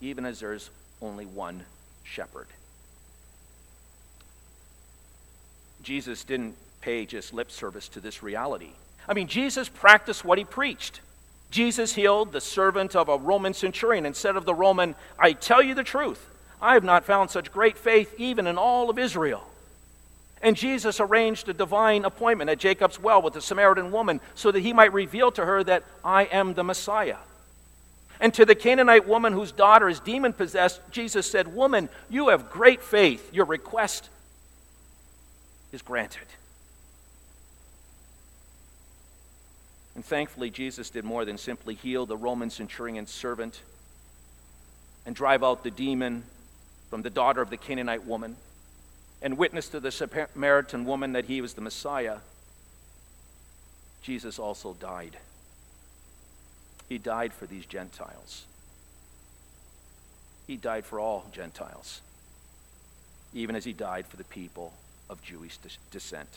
even 0.00 0.26
as 0.26 0.40
there's 0.40 0.70
only 1.00 1.24
one 1.24 1.64
shepherd. 2.02 2.46
Jesus 5.82 6.24
didn't 6.24 6.56
pay 6.82 7.06
just 7.06 7.32
lip 7.32 7.50
service 7.50 7.88
to 7.88 8.00
this 8.00 8.22
reality. 8.22 8.70
I 9.08 9.14
mean, 9.14 9.28
Jesus 9.28 9.68
practiced 9.68 10.24
what 10.24 10.38
he 10.38 10.44
preached. 10.44 11.00
Jesus 11.50 11.94
healed 11.94 12.32
the 12.32 12.40
servant 12.40 12.96
of 12.96 13.08
a 13.08 13.16
Roman 13.16 13.54
centurion 13.54 14.04
and 14.04 14.16
said 14.16 14.36
of 14.36 14.44
the 14.44 14.54
Roman, 14.54 14.94
I 15.18 15.32
tell 15.32 15.62
you 15.62 15.74
the 15.74 15.84
truth, 15.84 16.28
I 16.60 16.74
have 16.74 16.84
not 16.84 17.04
found 17.04 17.30
such 17.30 17.52
great 17.52 17.78
faith 17.78 18.14
even 18.18 18.46
in 18.46 18.58
all 18.58 18.90
of 18.90 18.98
Israel. 18.98 19.46
And 20.44 20.58
Jesus 20.58 21.00
arranged 21.00 21.48
a 21.48 21.54
divine 21.54 22.04
appointment 22.04 22.50
at 22.50 22.58
Jacob's 22.58 23.00
well 23.00 23.22
with 23.22 23.32
the 23.32 23.40
Samaritan 23.40 23.90
woman 23.90 24.20
so 24.34 24.52
that 24.52 24.60
he 24.60 24.74
might 24.74 24.92
reveal 24.92 25.32
to 25.32 25.44
her 25.44 25.64
that 25.64 25.84
I 26.04 26.24
am 26.24 26.52
the 26.52 26.62
Messiah. 26.62 27.16
And 28.20 28.32
to 28.34 28.44
the 28.44 28.54
Canaanite 28.54 29.08
woman 29.08 29.32
whose 29.32 29.52
daughter 29.52 29.88
is 29.88 30.00
demon 30.00 30.34
possessed, 30.34 30.82
Jesus 30.90 31.28
said, 31.28 31.54
Woman, 31.54 31.88
you 32.10 32.28
have 32.28 32.50
great 32.50 32.82
faith. 32.82 33.32
Your 33.32 33.46
request 33.46 34.10
is 35.72 35.80
granted. 35.80 36.26
And 39.94 40.04
thankfully, 40.04 40.50
Jesus 40.50 40.90
did 40.90 41.06
more 41.06 41.24
than 41.24 41.38
simply 41.38 41.74
heal 41.74 42.04
the 42.04 42.18
Roman 42.18 42.50
centurion's 42.50 43.10
servant 43.10 43.62
and 45.06 45.16
drive 45.16 45.42
out 45.42 45.64
the 45.64 45.70
demon 45.70 46.22
from 46.90 47.00
the 47.00 47.08
daughter 47.08 47.40
of 47.40 47.48
the 47.48 47.56
Canaanite 47.56 48.04
woman 48.04 48.36
and 49.24 49.38
witness 49.38 49.70
to 49.70 49.80
the 49.80 49.90
Samaritan 49.90 50.84
woman 50.84 51.14
that 51.14 51.24
he 51.24 51.40
was 51.40 51.54
the 51.54 51.62
Messiah. 51.62 52.18
Jesus 54.02 54.38
also 54.38 54.76
died. 54.78 55.16
He 56.90 56.98
died 56.98 57.32
for 57.32 57.46
these 57.46 57.64
Gentiles. 57.64 58.44
He 60.46 60.58
died 60.58 60.84
for 60.84 61.00
all 61.00 61.24
Gentiles, 61.32 62.02
even 63.32 63.56
as 63.56 63.64
he 63.64 63.72
died 63.72 64.06
for 64.06 64.18
the 64.18 64.24
people 64.24 64.74
of 65.08 65.22
Jewish 65.22 65.58
descent. 65.90 66.28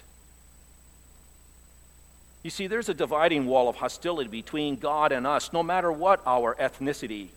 You 2.41 2.49
see, 2.49 2.67
there's 2.67 2.87
a 2.87 2.93
dividing 2.93 3.47
wall 3.47 3.67
of 3.67 3.75
hostility 3.75 4.29
between 4.29 4.77
God 4.77 5.11
and 5.11 5.27
us, 5.27 5.51
no 5.51 5.61
matter 5.61 5.91
what 5.91 6.21
our 6.25 6.55
ethnicity. 6.55 7.27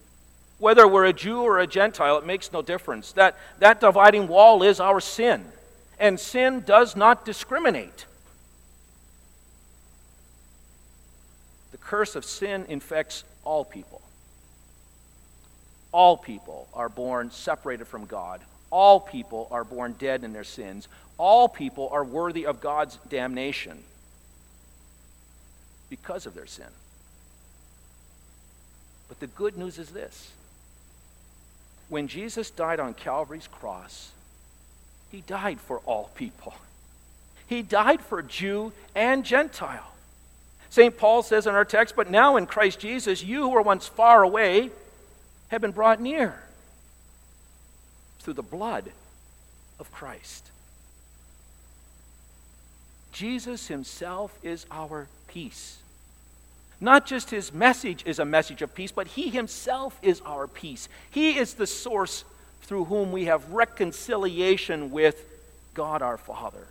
Whether 0.60 0.86
we're 0.86 1.06
a 1.06 1.12
Jew 1.12 1.40
or 1.40 1.58
a 1.58 1.66
Gentile, 1.66 2.18
it 2.18 2.26
makes 2.26 2.52
no 2.52 2.60
difference. 2.60 3.12
That, 3.12 3.36
that 3.58 3.80
dividing 3.80 4.28
wall 4.28 4.62
is 4.62 4.78
our 4.78 5.00
sin, 5.00 5.44
and 5.98 6.20
sin 6.20 6.60
does 6.60 6.94
not 6.94 7.24
discriminate. 7.24 8.04
The 11.72 11.78
curse 11.78 12.14
of 12.14 12.26
sin 12.26 12.66
infects 12.68 13.24
all 13.42 13.64
people. 13.64 14.02
All 15.92 16.18
people 16.18 16.68
are 16.74 16.90
born 16.90 17.30
separated 17.30 17.86
from 17.86 18.04
God. 18.04 18.42
All 18.70 19.00
people 19.00 19.48
are 19.50 19.64
born 19.64 19.96
dead 19.98 20.22
in 20.24 20.34
their 20.34 20.44
sins. 20.44 20.88
All 21.16 21.48
people 21.48 21.88
are 21.90 22.04
worthy 22.04 22.44
of 22.46 22.60
God's 22.60 22.98
damnation 23.08 23.82
because 25.88 26.26
of 26.26 26.34
their 26.34 26.46
sin. 26.46 26.66
But 29.08 29.20
the 29.20 29.26
good 29.26 29.56
news 29.56 29.78
is 29.78 29.88
this 29.88 30.30
when 31.90 32.08
Jesus 32.08 32.50
died 32.50 32.80
on 32.80 32.94
Calvary's 32.94 33.48
cross, 33.48 34.12
he 35.10 35.20
died 35.22 35.60
for 35.60 35.78
all 35.80 36.10
people. 36.14 36.54
He 37.46 37.62
died 37.62 38.00
for 38.00 38.22
Jew 38.22 38.72
and 38.94 39.24
Gentile. 39.24 39.92
St. 40.70 40.96
Paul 40.96 41.24
says 41.24 41.48
in 41.48 41.54
our 41.54 41.64
text, 41.64 41.96
But 41.96 42.08
now 42.08 42.36
in 42.36 42.46
Christ 42.46 42.78
Jesus, 42.78 43.24
you 43.24 43.42
who 43.42 43.48
were 43.48 43.60
once 43.60 43.88
far 43.88 44.22
away 44.22 44.70
have 45.48 45.60
been 45.60 45.72
brought 45.72 46.00
near 46.00 46.40
through 48.20 48.34
the 48.34 48.42
blood 48.42 48.92
of 49.80 49.90
Christ. 49.90 50.48
Jesus 53.10 53.66
himself 53.66 54.32
is 54.44 54.64
our 54.70 55.08
peace. 55.26 55.79
Not 56.80 57.04
just 57.04 57.30
his 57.30 57.52
message 57.52 58.02
is 58.06 58.18
a 58.18 58.24
message 58.24 58.62
of 58.62 58.74
peace, 58.74 58.90
but 58.90 59.06
he 59.06 59.28
himself 59.28 59.98
is 60.02 60.22
our 60.22 60.46
peace. 60.46 60.88
He 61.10 61.36
is 61.38 61.54
the 61.54 61.66
source 61.66 62.24
through 62.62 62.86
whom 62.86 63.12
we 63.12 63.26
have 63.26 63.52
reconciliation 63.52 64.90
with 64.90 65.24
God 65.74 66.02
our 66.02 66.16
Father. 66.16 66.66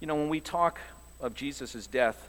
You 0.00 0.06
know, 0.06 0.14
when 0.14 0.28
we 0.28 0.40
talk 0.40 0.80
of 1.20 1.34
Jesus' 1.34 1.86
death, 1.86 2.28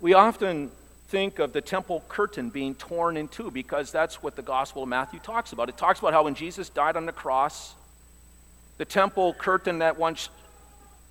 we 0.00 0.14
often 0.14 0.70
think 1.08 1.38
of 1.38 1.52
the 1.52 1.60
temple 1.60 2.04
curtain 2.08 2.50
being 2.50 2.74
torn 2.74 3.16
in 3.16 3.28
two 3.28 3.50
because 3.50 3.90
that's 3.90 4.22
what 4.22 4.36
the 4.36 4.42
Gospel 4.42 4.84
of 4.84 4.88
Matthew 4.88 5.20
talks 5.20 5.52
about. 5.52 5.68
It 5.68 5.76
talks 5.76 5.98
about 5.98 6.12
how 6.12 6.24
when 6.24 6.34
Jesus 6.34 6.68
died 6.68 6.96
on 6.96 7.04
the 7.04 7.12
cross, 7.12 7.74
the 8.78 8.84
temple 8.84 9.34
curtain 9.34 9.80
that 9.80 9.98
once 9.98 10.30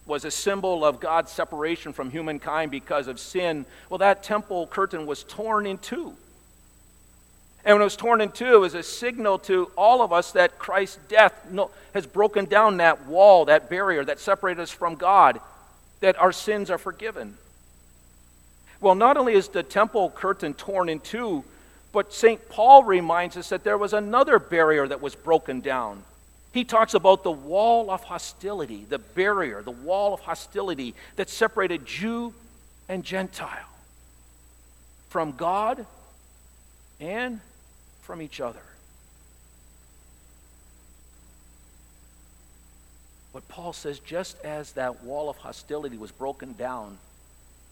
was 0.09 0.25
a 0.25 0.31
symbol 0.31 0.83
of 0.83 0.99
God's 0.99 1.31
separation 1.31 1.93
from 1.93 2.11
humankind 2.11 2.71
because 2.71 3.07
of 3.07 3.19
sin. 3.19 3.65
Well, 3.89 3.99
that 3.99 4.23
temple 4.23 4.67
curtain 4.67 5.05
was 5.05 5.23
torn 5.23 5.65
in 5.65 5.77
two. 5.77 6.15
And 7.63 7.75
when 7.75 7.81
it 7.81 7.85
was 7.85 7.95
torn 7.95 8.19
in 8.19 8.31
two, 8.31 8.55
it 8.55 8.59
was 8.59 8.73
a 8.73 8.83
signal 8.83 9.37
to 9.39 9.71
all 9.77 10.01
of 10.01 10.11
us 10.11 10.31
that 10.31 10.59
Christ's 10.59 10.99
death 11.07 11.33
has 11.93 12.07
broken 12.07 12.45
down 12.45 12.77
that 12.77 13.05
wall, 13.05 13.45
that 13.45 13.69
barrier 13.69 14.03
that 14.03 14.19
separated 14.19 14.61
us 14.61 14.71
from 14.71 14.95
God, 14.95 15.39
that 15.99 16.17
our 16.17 16.31
sins 16.31 16.69
are 16.69 16.77
forgiven. 16.77 17.37
Well, 18.81 18.95
not 18.95 19.17
only 19.17 19.33
is 19.33 19.49
the 19.49 19.63
temple 19.63 20.09
curtain 20.09 20.53
torn 20.53 20.89
in 20.89 21.01
two, 21.01 21.43
but 21.91 22.13
St. 22.13 22.49
Paul 22.49 22.83
reminds 22.83 23.35
us 23.35 23.49
that 23.49 23.63
there 23.63 23.77
was 23.77 23.93
another 23.93 24.39
barrier 24.39 24.87
that 24.87 25.01
was 25.01 25.15
broken 25.15 25.59
down. 25.59 26.03
He 26.51 26.63
talks 26.63 26.95
about 26.95 27.23
the 27.23 27.31
wall 27.31 27.91
of 27.91 28.03
hostility, 28.03 28.85
the 28.89 28.97
barrier, 28.97 29.61
the 29.61 29.71
wall 29.71 30.13
of 30.13 30.19
hostility 30.21 30.95
that 31.15 31.29
separated 31.29 31.85
Jew 31.85 32.33
and 32.87 33.03
Gentile 33.03 33.69
from 35.09 35.33
God 35.33 35.85
and 36.99 37.39
from 38.01 38.21
each 38.21 38.41
other. 38.41 38.61
But 43.31 43.47
Paul 43.47 43.73
says 43.73 43.99
just 43.99 44.43
as 44.43 44.71
that 44.71 45.03
wall 45.03 45.29
of 45.29 45.37
hostility 45.37 45.97
was 45.97 46.11
broken 46.11 46.53
down 46.53 46.97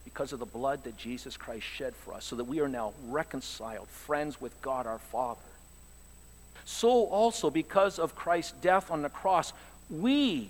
because 0.06 0.34
of 0.34 0.40
the 0.40 0.46
blood 0.46 0.84
that 0.84 0.98
Jesus 0.98 1.36
Christ 1.36 1.66
shed 1.66 1.96
for 1.96 2.14
us, 2.14 2.26
so 2.26 2.36
that 2.36 2.44
we 2.44 2.60
are 2.60 2.68
now 2.70 2.94
reconciled, 3.08 3.88
friends 3.88 4.40
with 4.40 4.60
God 4.62 4.86
our 4.86 5.00
Father 5.00 5.42
so 6.68 7.06
also 7.06 7.50
because 7.50 7.98
of 7.98 8.14
Christ's 8.14 8.52
death 8.62 8.92
on 8.92 9.02
the 9.02 9.10
cross, 9.10 9.54
we 9.90 10.50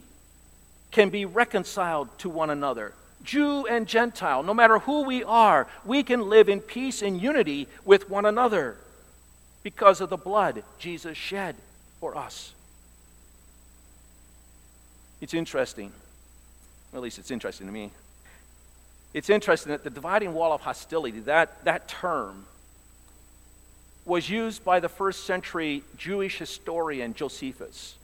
can 0.90 1.10
be 1.10 1.26
reconciled 1.26 2.10
to 2.18 2.28
one 2.28 2.50
another. 2.50 2.94
Jew 3.24 3.68
and 3.68 3.86
Gentile, 3.86 4.42
no 4.42 4.54
matter 4.54 4.80
who 4.80 5.04
we 5.04 5.24
are, 5.24 5.68
we 5.86 6.02
can 6.02 6.28
live 6.28 6.50
in 6.50 6.60
peace 6.60 7.04
and 7.04 7.22
unity 7.22 7.68
with 7.86 8.10
one 8.10 8.26
another 8.26 8.78
because 9.62 10.02
of 10.02 10.10
the 10.10 10.18
blood 10.18 10.64
Jesus 10.80 11.16
shed 11.16 11.56
for 12.00 12.18
us. 12.18 12.54
It's 15.22 15.36
interesting, 15.36 15.92
at 16.96 17.02
least 17.02 17.20
it's 17.20 17.30
interesting 17.30 17.68
to 17.68 17.74
me. 17.74 17.92
It's 19.14 19.30
interesting 19.30 19.72
that 19.72 19.84
the 19.84 19.92
dividing 19.92 20.34
wall 20.34 20.52
of 20.52 20.62
hostility, 20.62 21.20
that, 21.22 21.64
that 21.66 21.88
term, 21.88 22.48
was 24.08 24.30
used 24.30 24.64
by 24.64 24.80
the 24.80 24.90
first 24.90 25.26
century 25.26 25.84
Jewish 25.98 26.38
historian 26.40 27.14
Josephus. 27.14 27.96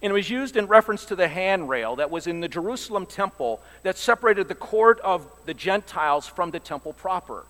And 0.00 0.10
it 0.10 0.14
was 0.14 0.30
used 0.30 0.56
in 0.56 0.66
reference 0.66 1.06
to 1.06 1.16
the 1.16 1.28
handrail 1.28 1.96
that 1.96 2.10
was 2.10 2.26
in 2.26 2.40
the 2.40 2.48
Jerusalem 2.48 3.06
temple 3.06 3.60
that 3.82 3.98
separated 3.98 4.48
the 4.48 4.54
court 4.54 5.00
of 5.00 5.26
the 5.46 5.54
Gentiles 5.54 6.26
from 6.26 6.50
the 6.50 6.60
temple 6.60 6.92
proper. 6.92 7.44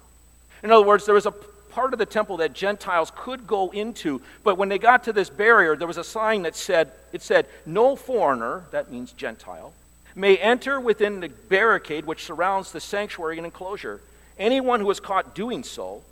In 0.63 0.71
other 0.71 0.85
words, 0.85 1.05
there 1.05 1.15
was 1.15 1.27
a 1.27 1.33
part 1.33 1.93
of 1.93 1.99
the 1.99 2.07
temple 2.07 2.39
that 2.39 2.55
Gentiles 2.55 3.13
could 3.15 3.47
go 3.47 3.71
into, 3.71 4.23
but 4.45 4.57
when 4.57 4.69
they 4.69 4.79
got 4.79 5.05
to 5.05 5.13
this 5.13 5.29
barrier, 5.29 5.77
there 5.77 5.89
was 5.89 5.99
a 5.99 6.05
sign 6.05 6.43
that 6.43 6.55
said, 6.55 6.93
it 7.13 7.21
said, 7.21 7.47
no 7.67 7.97
foreigner, 7.97 8.65
that 8.71 8.91
means 8.91 9.13
Gentile, 9.13 9.73
may 10.15 10.37
enter 10.37 10.81
within 10.81 11.21
the 11.21 11.29
barricade 11.29 12.07
which 12.07 12.25
surrounds 12.25 12.71
the 12.71 12.81
sanctuary 12.81 13.37
and 13.37 13.45
enclosure. 13.45 14.01
Anyone 14.39 14.81
who 14.81 14.91
is 14.91 15.01
caught 15.01 15.35
doing 15.35 15.65
so 15.65 16.03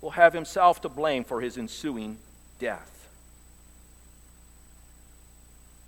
will 0.00 0.10
have 0.10 0.32
himself 0.32 0.80
to 0.82 0.88
blame 0.88 1.24
for 1.24 1.40
his 1.40 1.58
ensuing 1.58 2.18
death. 2.58 3.08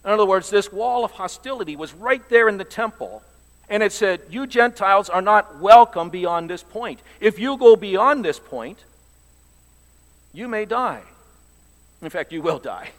In 0.05 0.11
other 0.11 0.27
words, 0.27 0.51
this 0.51 0.72
wall 0.72 1.05
of 1.05 1.12
hostility 1.12 1.77
was 1.77 1.94
right 1.94 2.27
there 2.29 2.48
in 2.48 2.59
the 2.59 2.64
temple, 2.64 3.22
and 3.68 3.83
it 3.83 3.92
said, 3.92 4.20
You 4.29 4.46
Gentiles 4.46 5.09
are 5.09 5.22
not 5.22 5.61
welcome 5.61 6.11
beyond 6.11 6.51
this 6.51 6.62
point. 6.62 7.01
If 7.20 7.38
you 7.38 7.57
go 7.57 7.77
beyond 7.77 8.25
this 8.25 8.38
point, 8.38 8.79
you 10.33 10.48
may 10.48 10.64
die. 10.64 11.03
In 12.01 12.11
fact, 12.11 12.33
you 12.33 12.42
will 12.42 12.59
die. 12.59 12.90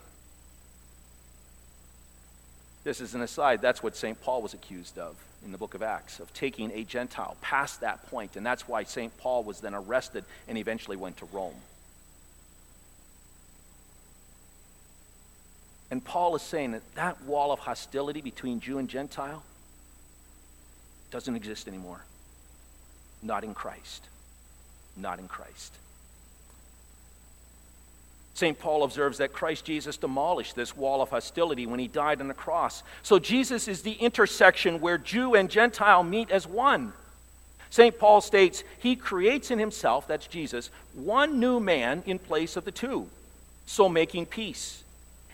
This 2.84 3.00
is 3.00 3.14
an 3.14 3.22
aside. 3.22 3.62
That's 3.62 3.82
what 3.82 3.96
St. 3.96 4.20
Paul 4.20 4.42
was 4.42 4.52
accused 4.52 4.98
of 4.98 5.16
in 5.44 5.52
the 5.52 5.58
book 5.58 5.74
of 5.74 5.82
Acts 5.82 6.20
of 6.20 6.32
taking 6.34 6.70
a 6.72 6.84
Gentile 6.84 7.36
past 7.40 7.80
that 7.80 8.06
point, 8.08 8.36
and 8.36 8.44
that's 8.44 8.68
why 8.68 8.84
St. 8.84 9.16
Paul 9.18 9.42
was 9.42 9.60
then 9.60 9.74
arrested 9.74 10.24
and 10.46 10.58
eventually 10.58 10.96
went 10.96 11.16
to 11.18 11.24
Rome. 11.26 11.54
And 15.90 16.04
Paul 16.04 16.34
is 16.36 16.42
saying 16.42 16.72
that 16.72 16.94
that 16.94 17.22
wall 17.24 17.52
of 17.52 17.58
hostility 17.58 18.20
between 18.20 18.60
Jew 18.60 18.78
and 18.78 18.88
Gentile 18.88 19.42
doesn't 21.10 21.36
exist 21.36 21.68
anymore. 21.68 22.02
Not 23.22 23.44
in 23.44 23.54
Christ. 23.54 24.04
Not 24.96 25.18
in 25.18 25.28
Christ. 25.28 25.72
St. 28.34 28.58
Paul 28.58 28.82
observes 28.82 29.18
that 29.18 29.32
Christ 29.32 29.64
Jesus 29.64 29.96
demolished 29.96 30.56
this 30.56 30.76
wall 30.76 31.00
of 31.00 31.10
hostility 31.10 31.66
when 31.66 31.78
he 31.78 31.88
died 31.88 32.20
on 32.20 32.28
the 32.28 32.34
cross. 32.34 32.82
So 33.02 33.18
Jesus 33.18 33.68
is 33.68 33.82
the 33.82 33.92
intersection 33.92 34.80
where 34.80 34.98
Jew 34.98 35.34
and 35.34 35.48
Gentile 35.48 36.02
meet 36.02 36.30
as 36.30 36.46
one. 36.46 36.92
St. 37.70 37.98
Paul 37.98 38.20
states, 38.20 38.62
He 38.78 38.94
creates 38.94 39.50
in 39.50 39.58
Himself, 39.58 40.06
that's 40.06 40.26
Jesus, 40.26 40.70
one 40.94 41.40
new 41.40 41.58
man 41.58 42.02
in 42.06 42.18
place 42.18 42.56
of 42.56 42.64
the 42.64 42.70
two, 42.70 43.08
so 43.66 43.88
making 43.88 44.26
peace 44.26 44.83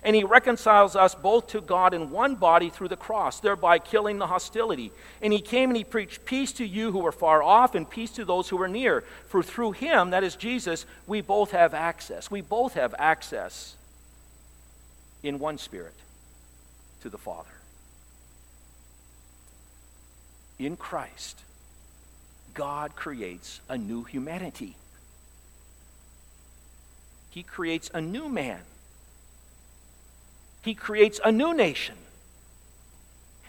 and 0.02 0.16
he 0.16 0.24
reconciles 0.24 0.96
us 0.96 1.14
both 1.14 1.48
to 1.48 1.60
God 1.60 1.92
in 1.92 2.10
one 2.10 2.34
body 2.34 2.70
through 2.70 2.88
the 2.88 2.96
cross, 2.96 3.40
thereby 3.40 3.78
killing 3.78 4.18
the 4.18 4.26
hostility. 4.26 4.92
And 5.20 5.32
he 5.32 5.40
came 5.40 5.70
and 5.70 5.76
he 5.76 5.84
preached 5.84 6.24
peace 6.24 6.52
to 6.52 6.64
you 6.64 6.90
who 6.90 7.00
were 7.00 7.12
far 7.12 7.42
off 7.42 7.74
and 7.74 7.88
peace 7.88 8.10
to 8.12 8.24
those 8.24 8.48
who 8.48 8.56
were 8.56 8.68
near. 8.68 9.04
For 9.28 9.42
through 9.42 9.72
him, 9.72 10.10
that 10.10 10.24
is 10.24 10.36
Jesus, 10.36 10.86
we 11.06 11.20
both 11.20 11.50
have 11.50 11.74
access. 11.74 12.30
We 12.30 12.40
both 12.40 12.74
have 12.74 12.94
access 12.98 13.76
in 15.22 15.38
one 15.38 15.58
spirit 15.58 15.94
to 17.02 17.10
the 17.10 17.18
Father. 17.18 17.50
In 20.58 20.76
Christ, 20.76 21.40
God 22.54 22.96
creates 22.96 23.60
a 23.68 23.76
new 23.76 24.04
humanity. 24.04 24.76
He 27.30 27.42
creates 27.42 27.90
a 27.92 28.00
new 28.00 28.28
man 28.28 28.60
he 30.62 30.74
creates 30.74 31.20
a 31.24 31.32
new 31.32 31.54
nation. 31.54 31.94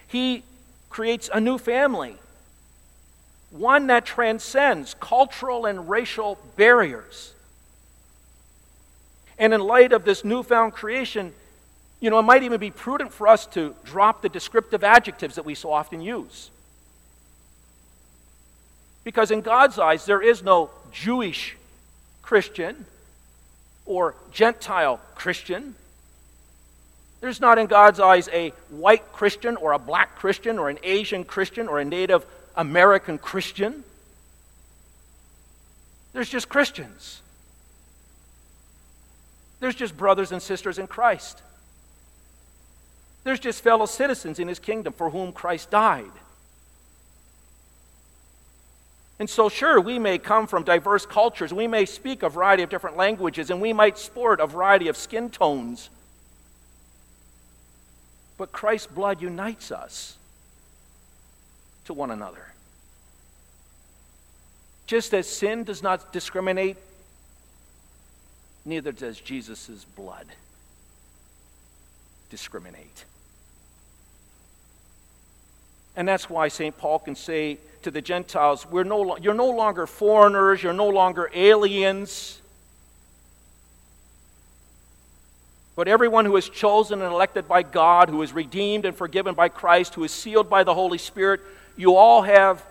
He 0.07 0.43
creates 0.89 1.29
a 1.33 1.39
new 1.39 1.57
family, 1.57 2.17
one 3.49 3.87
that 3.87 4.05
transcends 4.05 4.93
cultural 4.99 5.65
and 5.65 5.89
racial 5.89 6.37
barriers. 6.57 7.33
And 9.37 9.53
in 9.53 9.61
light 9.61 9.93
of 9.93 10.05
this 10.05 10.23
newfound 10.23 10.73
creation, 10.73 11.33
you 11.99 12.09
know, 12.09 12.19
it 12.19 12.23
might 12.23 12.43
even 12.43 12.59
be 12.59 12.71
prudent 12.71 13.13
for 13.13 13.27
us 13.27 13.45
to 13.47 13.75
drop 13.83 14.21
the 14.21 14.29
descriptive 14.29 14.83
adjectives 14.83 15.35
that 15.35 15.45
we 15.45 15.55
so 15.55 15.71
often 15.71 16.01
use. 16.01 16.49
Because 19.03 19.31
in 19.31 19.41
God's 19.41 19.79
eyes, 19.79 20.05
there 20.05 20.21
is 20.21 20.43
no 20.43 20.69
Jewish 20.91 21.57
Christian 22.21 22.85
or 23.85 24.15
Gentile 24.31 24.99
Christian. 25.15 25.75
There's 27.21 27.39
not 27.39 27.59
in 27.59 27.67
God's 27.67 27.99
eyes 27.99 28.27
a 28.33 28.49
white 28.69 29.13
Christian 29.13 29.55
or 29.55 29.73
a 29.73 29.79
black 29.79 30.15
Christian 30.15 30.57
or 30.57 30.69
an 30.69 30.79
Asian 30.83 31.23
Christian 31.23 31.67
or 31.67 31.79
a 31.79 31.85
Native 31.85 32.25
American 32.55 33.17
Christian. 33.19 33.83
There's 36.13 36.29
just 36.29 36.49
Christians. 36.49 37.21
There's 39.59 39.75
just 39.75 39.95
brothers 39.95 40.31
and 40.31 40.41
sisters 40.41 40.79
in 40.79 40.87
Christ. 40.87 41.41
There's 43.23 43.39
just 43.39 43.63
fellow 43.63 43.85
citizens 43.85 44.39
in 44.39 44.47
his 44.47 44.57
kingdom 44.57 44.93
for 44.93 45.11
whom 45.11 45.31
Christ 45.31 45.69
died. 45.69 46.11
And 49.19 49.29
so, 49.29 49.49
sure, 49.49 49.79
we 49.79 49.99
may 49.99 50.17
come 50.17 50.47
from 50.47 50.63
diverse 50.63 51.05
cultures. 51.05 51.53
We 51.53 51.67
may 51.67 51.85
speak 51.85 52.23
a 52.23 52.29
variety 52.29 52.63
of 52.63 52.71
different 52.71 52.97
languages, 52.97 53.51
and 53.51 53.61
we 53.61 53.71
might 53.71 53.99
sport 53.99 54.39
a 54.39 54.47
variety 54.47 54.87
of 54.87 54.97
skin 54.97 55.29
tones. 55.29 55.91
But 58.41 58.51
Christ's 58.51 58.87
blood 58.87 59.21
unites 59.21 59.71
us 59.71 60.17
to 61.85 61.93
one 61.93 62.09
another. 62.09 62.47
Just 64.87 65.13
as 65.13 65.27
sin 65.27 65.63
does 65.63 65.83
not 65.83 66.11
discriminate, 66.11 66.75
neither 68.65 68.91
does 68.91 69.19
Jesus' 69.19 69.85
blood 69.95 70.25
discriminate. 72.31 73.05
And 75.95 76.07
that's 76.07 76.27
why 76.27 76.47
St. 76.47 76.75
Paul 76.75 76.97
can 76.97 77.13
say 77.13 77.59
to 77.83 77.91
the 77.91 78.01
Gentiles, 78.01 78.65
We're 78.65 78.85
no, 78.85 79.17
You're 79.17 79.35
no 79.35 79.51
longer 79.51 79.85
foreigners, 79.85 80.63
you're 80.63 80.73
no 80.73 80.89
longer 80.89 81.29
aliens. 81.35 82.40
But 85.81 85.87
everyone 85.87 86.25
who 86.25 86.37
is 86.37 86.47
chosen 86.47 87.01
and 87.01 87.11
elected 87.11 87.47
by 87.47 87.63
God, 87.63 88.07
who 88.07 88.21
is 88.21 88.33
redeemed 88.33 88.85
and 88.85 88.95
forgiven 88.95 89.33
by 89.33 89.49
Christ, 89.49 89.95
who 89.95 90.03
is 90.03 90.11
sealed 90.11 90.47
by 90.47 90.63
the 90.63 90.75
Holy 90.75 90.99
Spirit, 90.99 91.41
you 91.75 91.95
all 91.95 92.21
have 92.21 92.63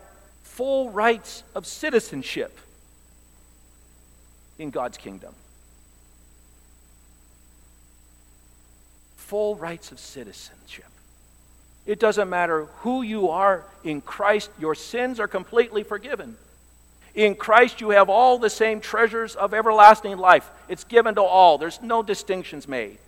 full 0.44 0.90
rights 0.90 1.42
of 1.56 1.66
citizenship 1.66 2.56
in 4.60 4.70
God's 4.70 4.96
kingdom. 4.96 5.34
Full 9.16 9.56
rights 9.56 9.90
of 9.90 9.98
citizenship. 9.98 10.86
It 11.86 11.98
doesn't 11.98 12.30
matter 12.30 12.66
who 12.82 13.02
you 13.02 13.30
are 13.30 13.64
in 13.82 14.02
Christ, 14.02 14.52
your 14.60 14.76
sins 14.76 15.18
are 15.18 15.26
completely 15.26 15.82
forgiven. 15.82 16.36
In 17.14 17.34
Christ, 17.34 17.80
you 17.80 17.90
have 17.90 18.08
all 18.08 18.38
the 18.38 18.50
same 18.50 18.80
treasures 18.80 19.34
of 19.34 19.52
everlasting 19.52 20.16
life. 20.18 20.48
It's 20.68 20.84
given 20.84 21.16
to 21.16 21.22
all, 21.22 21.58
there's 21.58 21.80
no 21.82 22.02
distinctions 22.02 22.68
made. 22.68 22.98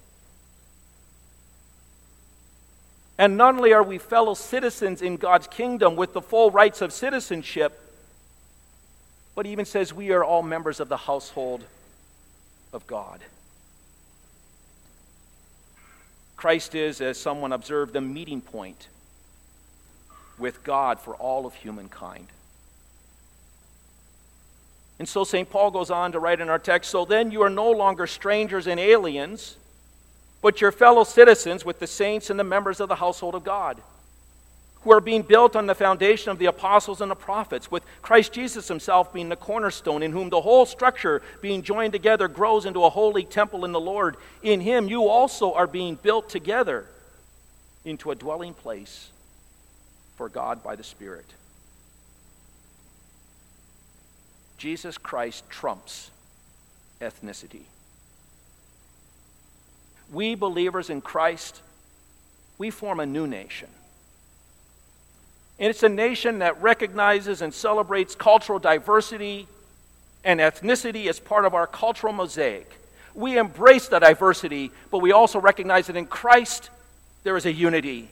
And 3.19 3.37
not 3.37 3.55
only 3.55 3.73
are 3.73 3.83
we 3.83 3.99
fellow 3.99 4.35
citizens 4.35 5.03
in 5.03 5.17
God's 5.17 5.47
kingdom 5.47 5.95
with 5.95 6.13
the 6.13 6.23
full 6.23 6.51
rights 6.51 6.81
of 6.81 6.93
citizenship, 6.93 7.79
but 9.35 9.47
he 9.47 9.53
even 9.53 9.65
says 9.65 9.93
we 9.93 10.11
are 10.11 10.25
all 10.25 10.43
members 10.43 10.81
of 10.81 10.89
the 10.89 10.97
household 10.97 11.63
of 12.73 12.87
God. 12.87 13.21
Christ 16.37 16.75
is, 16.75 17.01
as 17.01 17.19
someone 17.19 17.53
observed, 17.53 17.93
the 17.93 18.01
meeting 18.01 18.41
point 18.41 18.89
with 20.39 20.65
God 20.65 20.99
for 20.99 21.15
all 21.15 21.47
of 21.47 21.55
humankind. 21.55 22.27
And 25.03 25.09
so 25.09 25.25
St. 25.25 25.51
Paul 25.51 25.73
goes 25.73 25.91
on 25.91 26.13
to 26.13 26.21
write 26.21 26.41
in 26.41 26.49
our 26.49 26.61
text 26.61 26.89
so 26.89 27.05
then 27.05 27.33
you 27.33 27.43
are 27.43 27.51
no 27.51 27.73
longer 27.73 28.07
strangers 28.07 28.69
and 28.69 28.79
aliens, 28.79 29.57
but 30.41 30.61
your 30.61 30.71
fellow 30.71 31.03
citizens 31.03 31.65
with 31.65 31.81
the 31.81 31.89
saints 31.89 32.31
and 32.31 32.39
the 32.39 32.45
members 32.45 32.79
of 32.79 32.89
the 32.89 32.95
household 32.95 33.35
of 33.35 33.43
God, 33.43 33.83
who 34.83 34.93
are 34.93 35.01
being 35.01 35.23
built 35.23 35.57
on 35.57 35.67
the 35.67 35.75
foundation 35.75 36.31
of 36.31 36.39
the 36.39 36.47
apostles 36.47 37.01
and 37.01 37.11
the 37.11 37.17
prophets, 37.17 37.69
with 37.69 37.83
Christ 38.01 38.33
Jesus 38.33 38.69
himself 38.69 39.13
being 39.13 39.29
the 39.29 39.35
cornerstone, 39.35 40.05
in 40.05 40.13
whom 40.13 40.31
the 40.31 40.41
whole 40.41 40.67
structure, 40.67 41.21
being 41.41 41.63
joined 41.63 41.93
together, 41.93 42.29
grows 42.29 42.65
into 42.65 42.85
a 42.85 42.89
holy 42.89 43.25
temple 43.25 43.65
in 43.65 43.73
the 43.73 43.81
Lord. 43.81 44.17
In 44.45 44.61
him 44.61 44.87
you 44.87 45.09
also 45.09 45.53
are 45.53 45.67
being 45.67 45.97
built 45.97 46.29
together 46.29 46.87
into 47.85 48.13
a 48.13 48.15
dwelling 48.15 48.55
place 48.55 49.09
for 50.17 50.29
God 50.29 50.63
by 50.63 50.77
the 50.77 50.85
Spirit. 50.85 51.27
Jesus 54.63 54.97
Christ 54.97 55.43
trumps 55.51 56.13
ethnicity. 57.01 57.63
We 60.13 60.37
believers 60.37 60.89
in 60.89 61.01
Christ, 61.01 61.61
we 62.59 62.71
form 62.71 63.01
a 63.01 63.07
new 63.07 63.27
nation. 63.27 63.67
And 65.59 65.69
it's 65.69 65.83
a 65.83 65.89
nation 65.89 66.39
that 66.39 66.63
recognizes 66.63 67.43
and 67.43 67.53
celebrates 67.53 68.15
cultural 68.15 68.61
diversity 68.61 69.49
and 70.23 70.39
ethnicity 70.39 71.09
as 71.09 71.19
part 71.19 71.45
of 71.45 71.55
our 71.55 71.67
cultural 71.67 72.13
mosaic. 72.13 72.71
We 73.17 73.39
embrace 73.39 73.89
the 73.89 73.99
diversity, 73.99 74.71
but 74.93 74.99
we 74.99 75.11
also 75.11 75.41
recognize 75.41 75.89
that 75.89 75.97
in 75.97 76.07
Christ 76.07 76.71
there 77.25 77.37
is 77.37 77.47
a 77.47 77.53
unity 77.53 78.11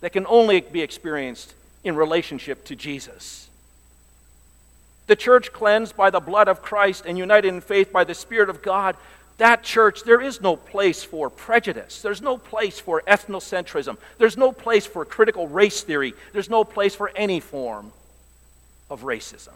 that 0.00 0.12
can 0.12 0.26
only 0.28 0.60
be 0.60 0.80
experienced 0.80 1.54
in 1.82 1.96
relationship 1.96 2.64
to 2.66 2.76
Jesus. 2.76 3.48
The 5.06 5.16
church 5.16 5.52
cleansed 5.52 5.96
by 5.96 6.10
the 6.10 6.20
blood 6.20 6.48
of 6.48 6.62
Christ 6.62 7.04
and 7.06 7.18
united 7.18 7.48
in 7.48 7.60
faith 7.60 7.92
by 7.92 8.04
the 8.04 8.14
Spirit 8.14 8.48
of 8.48 8.62
God, 8.62 8.96
that 9.38 9.64
church, 9.64 10.04
there 10.04 10.20
is 10.20 10.40
no 10.40 10.56
place 10.56 11.02
for 11.02 11.28
prejudice. 11.28 12.02
There's 12.02 12.22
no 12.22 12.38
place 12.38 12.78
for 12.78 13.02
ethnocentrism. 13.08 13.96
There's 14.18 14.36
no 14.36 14.52
place 14.52 14.86
for 14.86 15.04
critical 15.04 15.48
race 15.48 15.82
theory. 15.82 16.14
There's 16.32 16.50
no 16.50 16.64
place 16.64 16.94
for 16.94 17.10
any 17.16 17.40
form 17.40 17.92
of 18.88 19.02
racism. 19.02 19.54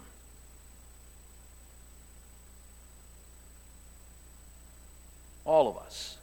All 5.44 5.68
of 5.68 5.76
us 5.76 6.16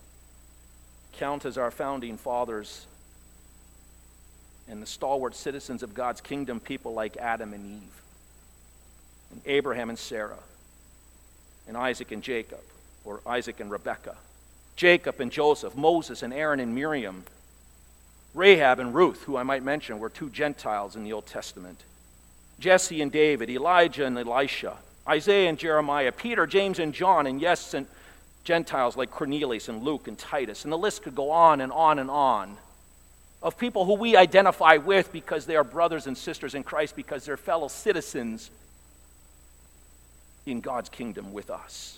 count 1.13 1.45
as 1.45 1.57
our 1.57 1.71
founding 1.71 2.17
fathers 2.17 2.85
and 4.67 4.81
the 4.81 4.85
stalwart 4.85 5.35
citizens 5.35 5.83
of 5.83 5.93
God's 5.93 6.19
kingdom, 6.19 6.59
people 6.59 6.93
like 6.93 7.15
Adam 7.15 7.53
and 7.53 7.65
Eve 7.65 8.02
and 9.33 9.41
Abraham 9.45 9.89
and 9.89 9.99
Sarah, 9.99 10.39
and 11.67 11.75
Isaac 11.75 12.11
and 12.11 12.23
Jacob, 12.23 12.61
or 13.03 13.19
Isaac 13.25 13.59
and 13.59 13.69
Rebekah, 13.69 14.15
Jacob 14.75 15.19
and 15.19 15.31
Joseph, 15.31 15.75
Moses 15.75 16.23
and 16.23 16.33
Aaron 16.33 16.59
and 16.59 16.73
Miriam, 16.73 17.25
Rahab 18.33 18.79
and 18.79 18.95
Ruth, 18.95 19.23
who 19.23 19.37
I 19.37 19.43
might 19.43 19.63
mention 19.63 19.99
were 19.99 20.09
two 20.09 20.29
Gentiles 20.29 20.95
in 20.95 21.03
the 21.03 21.13
Old 21.13 21.25
Testament, 21.25 21.83
Jesse 22.59 23.01
and 23.01 23.11
David, 23.11 23.49
Elijah 23.49 24.05
and 24.05 24.17
Elisha, 24.17 24.77
Isaiah 25.07 25.49
and 25.49 25.57
Jeremiah, 25.57 26.11
Peter, 26.11 26.47
James 26.47 26.79
and 26.79 26.93
John, 26.93 27.27
and 27.27 27.41
yes, 27.41 27.73
and 27.73 27.87
Gentiles 28.43 28.95
like 28.95 29.11
Cornelius 29.11 29.67
and 29.67 29.83
Luke 29.83 30.07
and 30.07 30.17
Titus, 30.17 30.63
and 30.63 30.71
the 30.71 30.77
list 30.77 31.03
could 31.03 31.15
go 31.15 31.31
on 31.31 31.61
and 31.61 31.71
on 31.71 31.99
and 31.99 32.09
on 32.09 32.57
of 33.43 33.57
people 33.57 33.83
who 33.83 33.95
we 33.95 34.15
identify 34.15 34.77
with 34.77 35.11
because 35.11 35.45
they 35.45 35.57
are 35.57 35.65
brothers 35.65 36.07
and 36.07 36.17
sisters 36.17 36.55
in 36.55 36.63
Christ, 36.63 36.95
because 36.95 37.25
they're 37.25 37.35
fellow 37.35 37.67
citizens 37.67 38.49
in 40.45 40.61
God's 40.61 40.89
kingdom 40.89 41.33
with 41.33 41.49
us. 41.49 41.97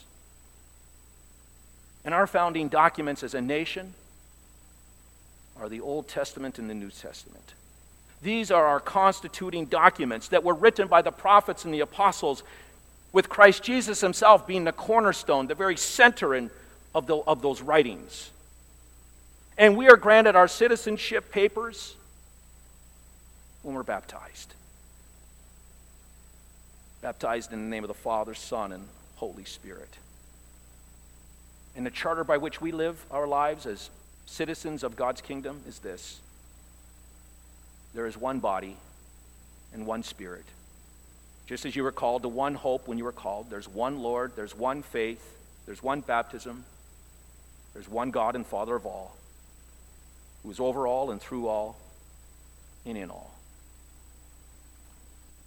And 2.03 2.13
our 2.13 2.27
founding 2.27 2.67
documents 2.67 3.23
as 3.23 3.33
a 3.33 3.41
nation 3.41 3.93
are 5.59 5.69
the 5.69 5.81
Old 5.81 6.07
Testament 6.07 6.59
and 6.59 6.69
the 6.69 6.73
New 6.73 6.91
Testament. 6.91 7.53
These 8.21 8.51
are 8.51 8.65
our 8.65 8.79
constituting 8.79 9.65
documents 9.65 10.29
that 10.29 10.43
were 10.43 10.53
written 10.53 10.87
by 10.87 11.01
the 11.01 11.11
prophets 11.11 11.65
and 11.65 11.73
the 11.73 11.79
apostles, 11.81 12.43
with 13.11 13.29
Christ 13.29 13.63
Jesus 13.63 14.01
himself 14.01 14.45
being 14.45 14.65
the 14.65 14.71
cornerstone, 14.71 15.47
the 15.47 15.55
very 15.55 15.77
center 15.77 16.35
in, 16.35 16.51
of, 16.93 17.07
the, 17.07 17.17
of 17.17 17.41
those 17.41 17.61
writings. 17.61 18.31
And 19.57 19.77
we 19.77 19.87
are 19.87 19.95
granted 19.95 20.35
our 20.35 20.47
citizenship 20.47 21.31
papers 21.31 21.95
when 23.63 23.73
we're 23.73 23.83
baptized. 23.83 24.53
Baptized 27.05 27.53
in 27.53 27.59
the 27.59 27.69
name 27.69 27.83
of 27.83 27.87
the 27.87 27.93
Father, 27.93 28.33
Son, 28.33 28.71
and 28.71 28.87
Holy 29.17 29.45
Spirit. 29.45 29.99
And 31.75 31.85
the 31.85 31.91
charter 31.91 32.23
by 32.23 32.37
which 32.37 32.61
we 32.61 32.71
live 32.71 33.05
our 33.11 33.27
lives 33.27 33.67
as 33.67 33.91
citizens 34.25 34.83
of 34.83 34.95
God's 34.95 35.21
kingdom 35.21 35.61
is 35.67 35.77
this 35.77 36.19
there 37.93 38.07
is 38.07 38.17
one 38.17 38.39
body 38.39 38.75
and 39.71 39.85
one 39.85 40.01
spirit. 40.01 40.45
Just 41.45 41.63
as 41.67 41.75
you 41.75 41.83
were 41.83 41.91
called 41.91 42.23
to 42.23 42.27
one 42.27 42.55
hope 42.55 42.87
when 42.87 42.97
you 42.97 43.03
were 43.03 43.11
called, 43.11 43.51
there's 43.51 43.67
one 43.67 43.99
Lord, 43.99 44.31
there's 44.35 44.57
one 44.57 44.81
faith, 44.81 45.35
there's 45.67 45.83
one 45.83 46.01
baptism, 46.01 46.65
there's 47.75 47.87
one 47.87 48.09
God 48.09 48.35
and 48.35 48.47
Father 48.47 48.75
of 48.75 48.87
all, 48.87 49.15
who 50.41 50.49
is 50.49 50.59
over 50.59 50.87
all 50.87 51.11
and 51.11 51.21
through 51.21 51.49
all 51.49 51.77
and 52.83 52.97
in 52.97 53.11
all. 53.11 53.34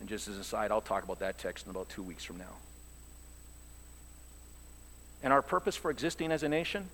And 0.00 0.08
just 0.08 0.28
as 0.28 0.36
an 0.36 0.40
aside, 0.40 0.70
I'll 0.70 0.80
talk 0.80 1.04
about 1.04 1.18
that 1.20 1.38
text 1.38 1.66
in 1.66 1.70
about 1.70 1.88
two 1.88 2.02
weeks 2.02 2.24
from 2.24 2.38
now. 2.38 2.56
And 5.22 5.32
our 5.32 5.42
purpose 5.42 5.74
for 5.76 5.90
existing 5.90 6.30
as 6.30 6.42
a 6.42 6.48
nation 6.48 6.88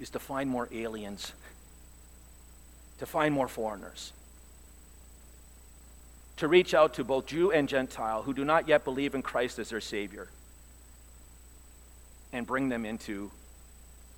is 0.00 0.10
to 0.10 0.18
find 0.18 0.50
more 0.50 0.68
aliens, 0.72 1.32
to 2.98 3.06
find 3.06 3.32
more 3.32 3.46
foreigners, 3.46 4.12
to 6.36 6.48
reach 6.48 6.74
out 6.74 6.94
to 6.94 7.04
both 7.04 7.26
Jew 7.26 7.52
and 7.52 7.68
Gentile 7.68 8.22
who 8.22 8.34
do 8.34 8.44
not 8.44 8.66
yet 8.66 8.84
believe 8.84 9.14
in 9.14 9.22
Christ 9.22 9.58
as 9.60 9.70
their 9.70 9.80
Savior 9.80 10.28
and 12.32 12.44
bring 12.44 12.68
them 12.68 12.84
into 12.84 13.30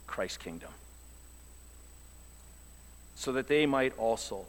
Christ's 0.06 0.38
kingdom 0.38 0.70
so 3.14 3.32
that 3.32 3.48
they 3.48 3.66
might 3.66 3.96
also 3.98 4.46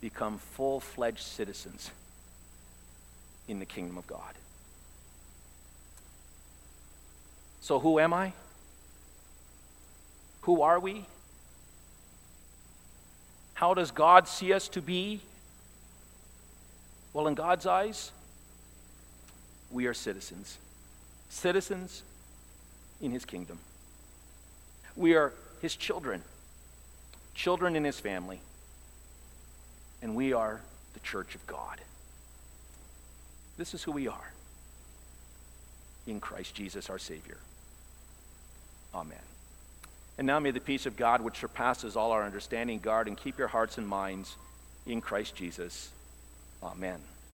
become 0.00 0.38
full 0.38 0.80
fledged 0.80 1.22
citizens 1.22 1.90
in 3.48 3.58
the 3.58 3.66
kingdom 3.66 3.98
of 3.98 4.06
God. 4.06 4.34
So, 7.60 7.78
who 7.78 7.98
am 7.98 8.14
I? 8.14 8.32
Who 10.42 10.62
are 10.62 10.80
we? 10.80 11.04
How 13.54 13.74
does 13.74 13.90
God 13.90 14.26
see 14.26 14.52
us 14.54 14.68
to 14.68 14.80
be? 14.80 15.20
Well, 17.12 17.26
in 17.26 17.34
God's 17.34 17.66
eyes, 17.66 18.10
we 19.70 19.86
are 19.86 19.94
citizens. 19.94 20.56
Citizens 21.28 22.02
in 23.02 23.10
His 23.10 23.24
kingdom. 23.24 23.58
We 24.96 25.14
are 25.14 25.32
His 25.60 25.76
children, 25.76 26.22
children 27.34 27.76
in 27.76 27.84
His 27.84 28.00
family. 28.00 28.40
And 30.02 30.14
we 30.14 30.32
are 30.32 30.60
the 30.94 31.00
church 31.00 31.34
of 31.34 31.46
God. 31.46 31.80
This 33.56 33.74
is 33.74 33.82
who 33.82 33.92
we 33.92 34.08
are 34.08 34.32
in 36.06 36.20
Christ 36.20 36.54
Jesus, 36.54 36.88
our 36.88 36.98
Savior. 36.98 37.36
Amen. 38.94 39.18
And 40.18 40.26
now 40.26 40.38
may 40.38 40.50
the 40.50 40.60
peace 40.60 40.86
of 40.86 40.96
God, 40.96 41.20
which 41.20 41.38
surpasses 41.38 41.96
all 41.96 42.12
our 42.12 42.24
understanding, 42.24 42.78
guard 42.78 43.08
and 43.08 43.16
keep 43.16 43.38
your 43.38 43.48
hearts 43.48 43.78
and 43.78 43.86
minds 43.86 44.36
in 44.86 45.00
Christ 45.00 45.34
Jesus. 45.34 45.90
Amen. 46.62 47.00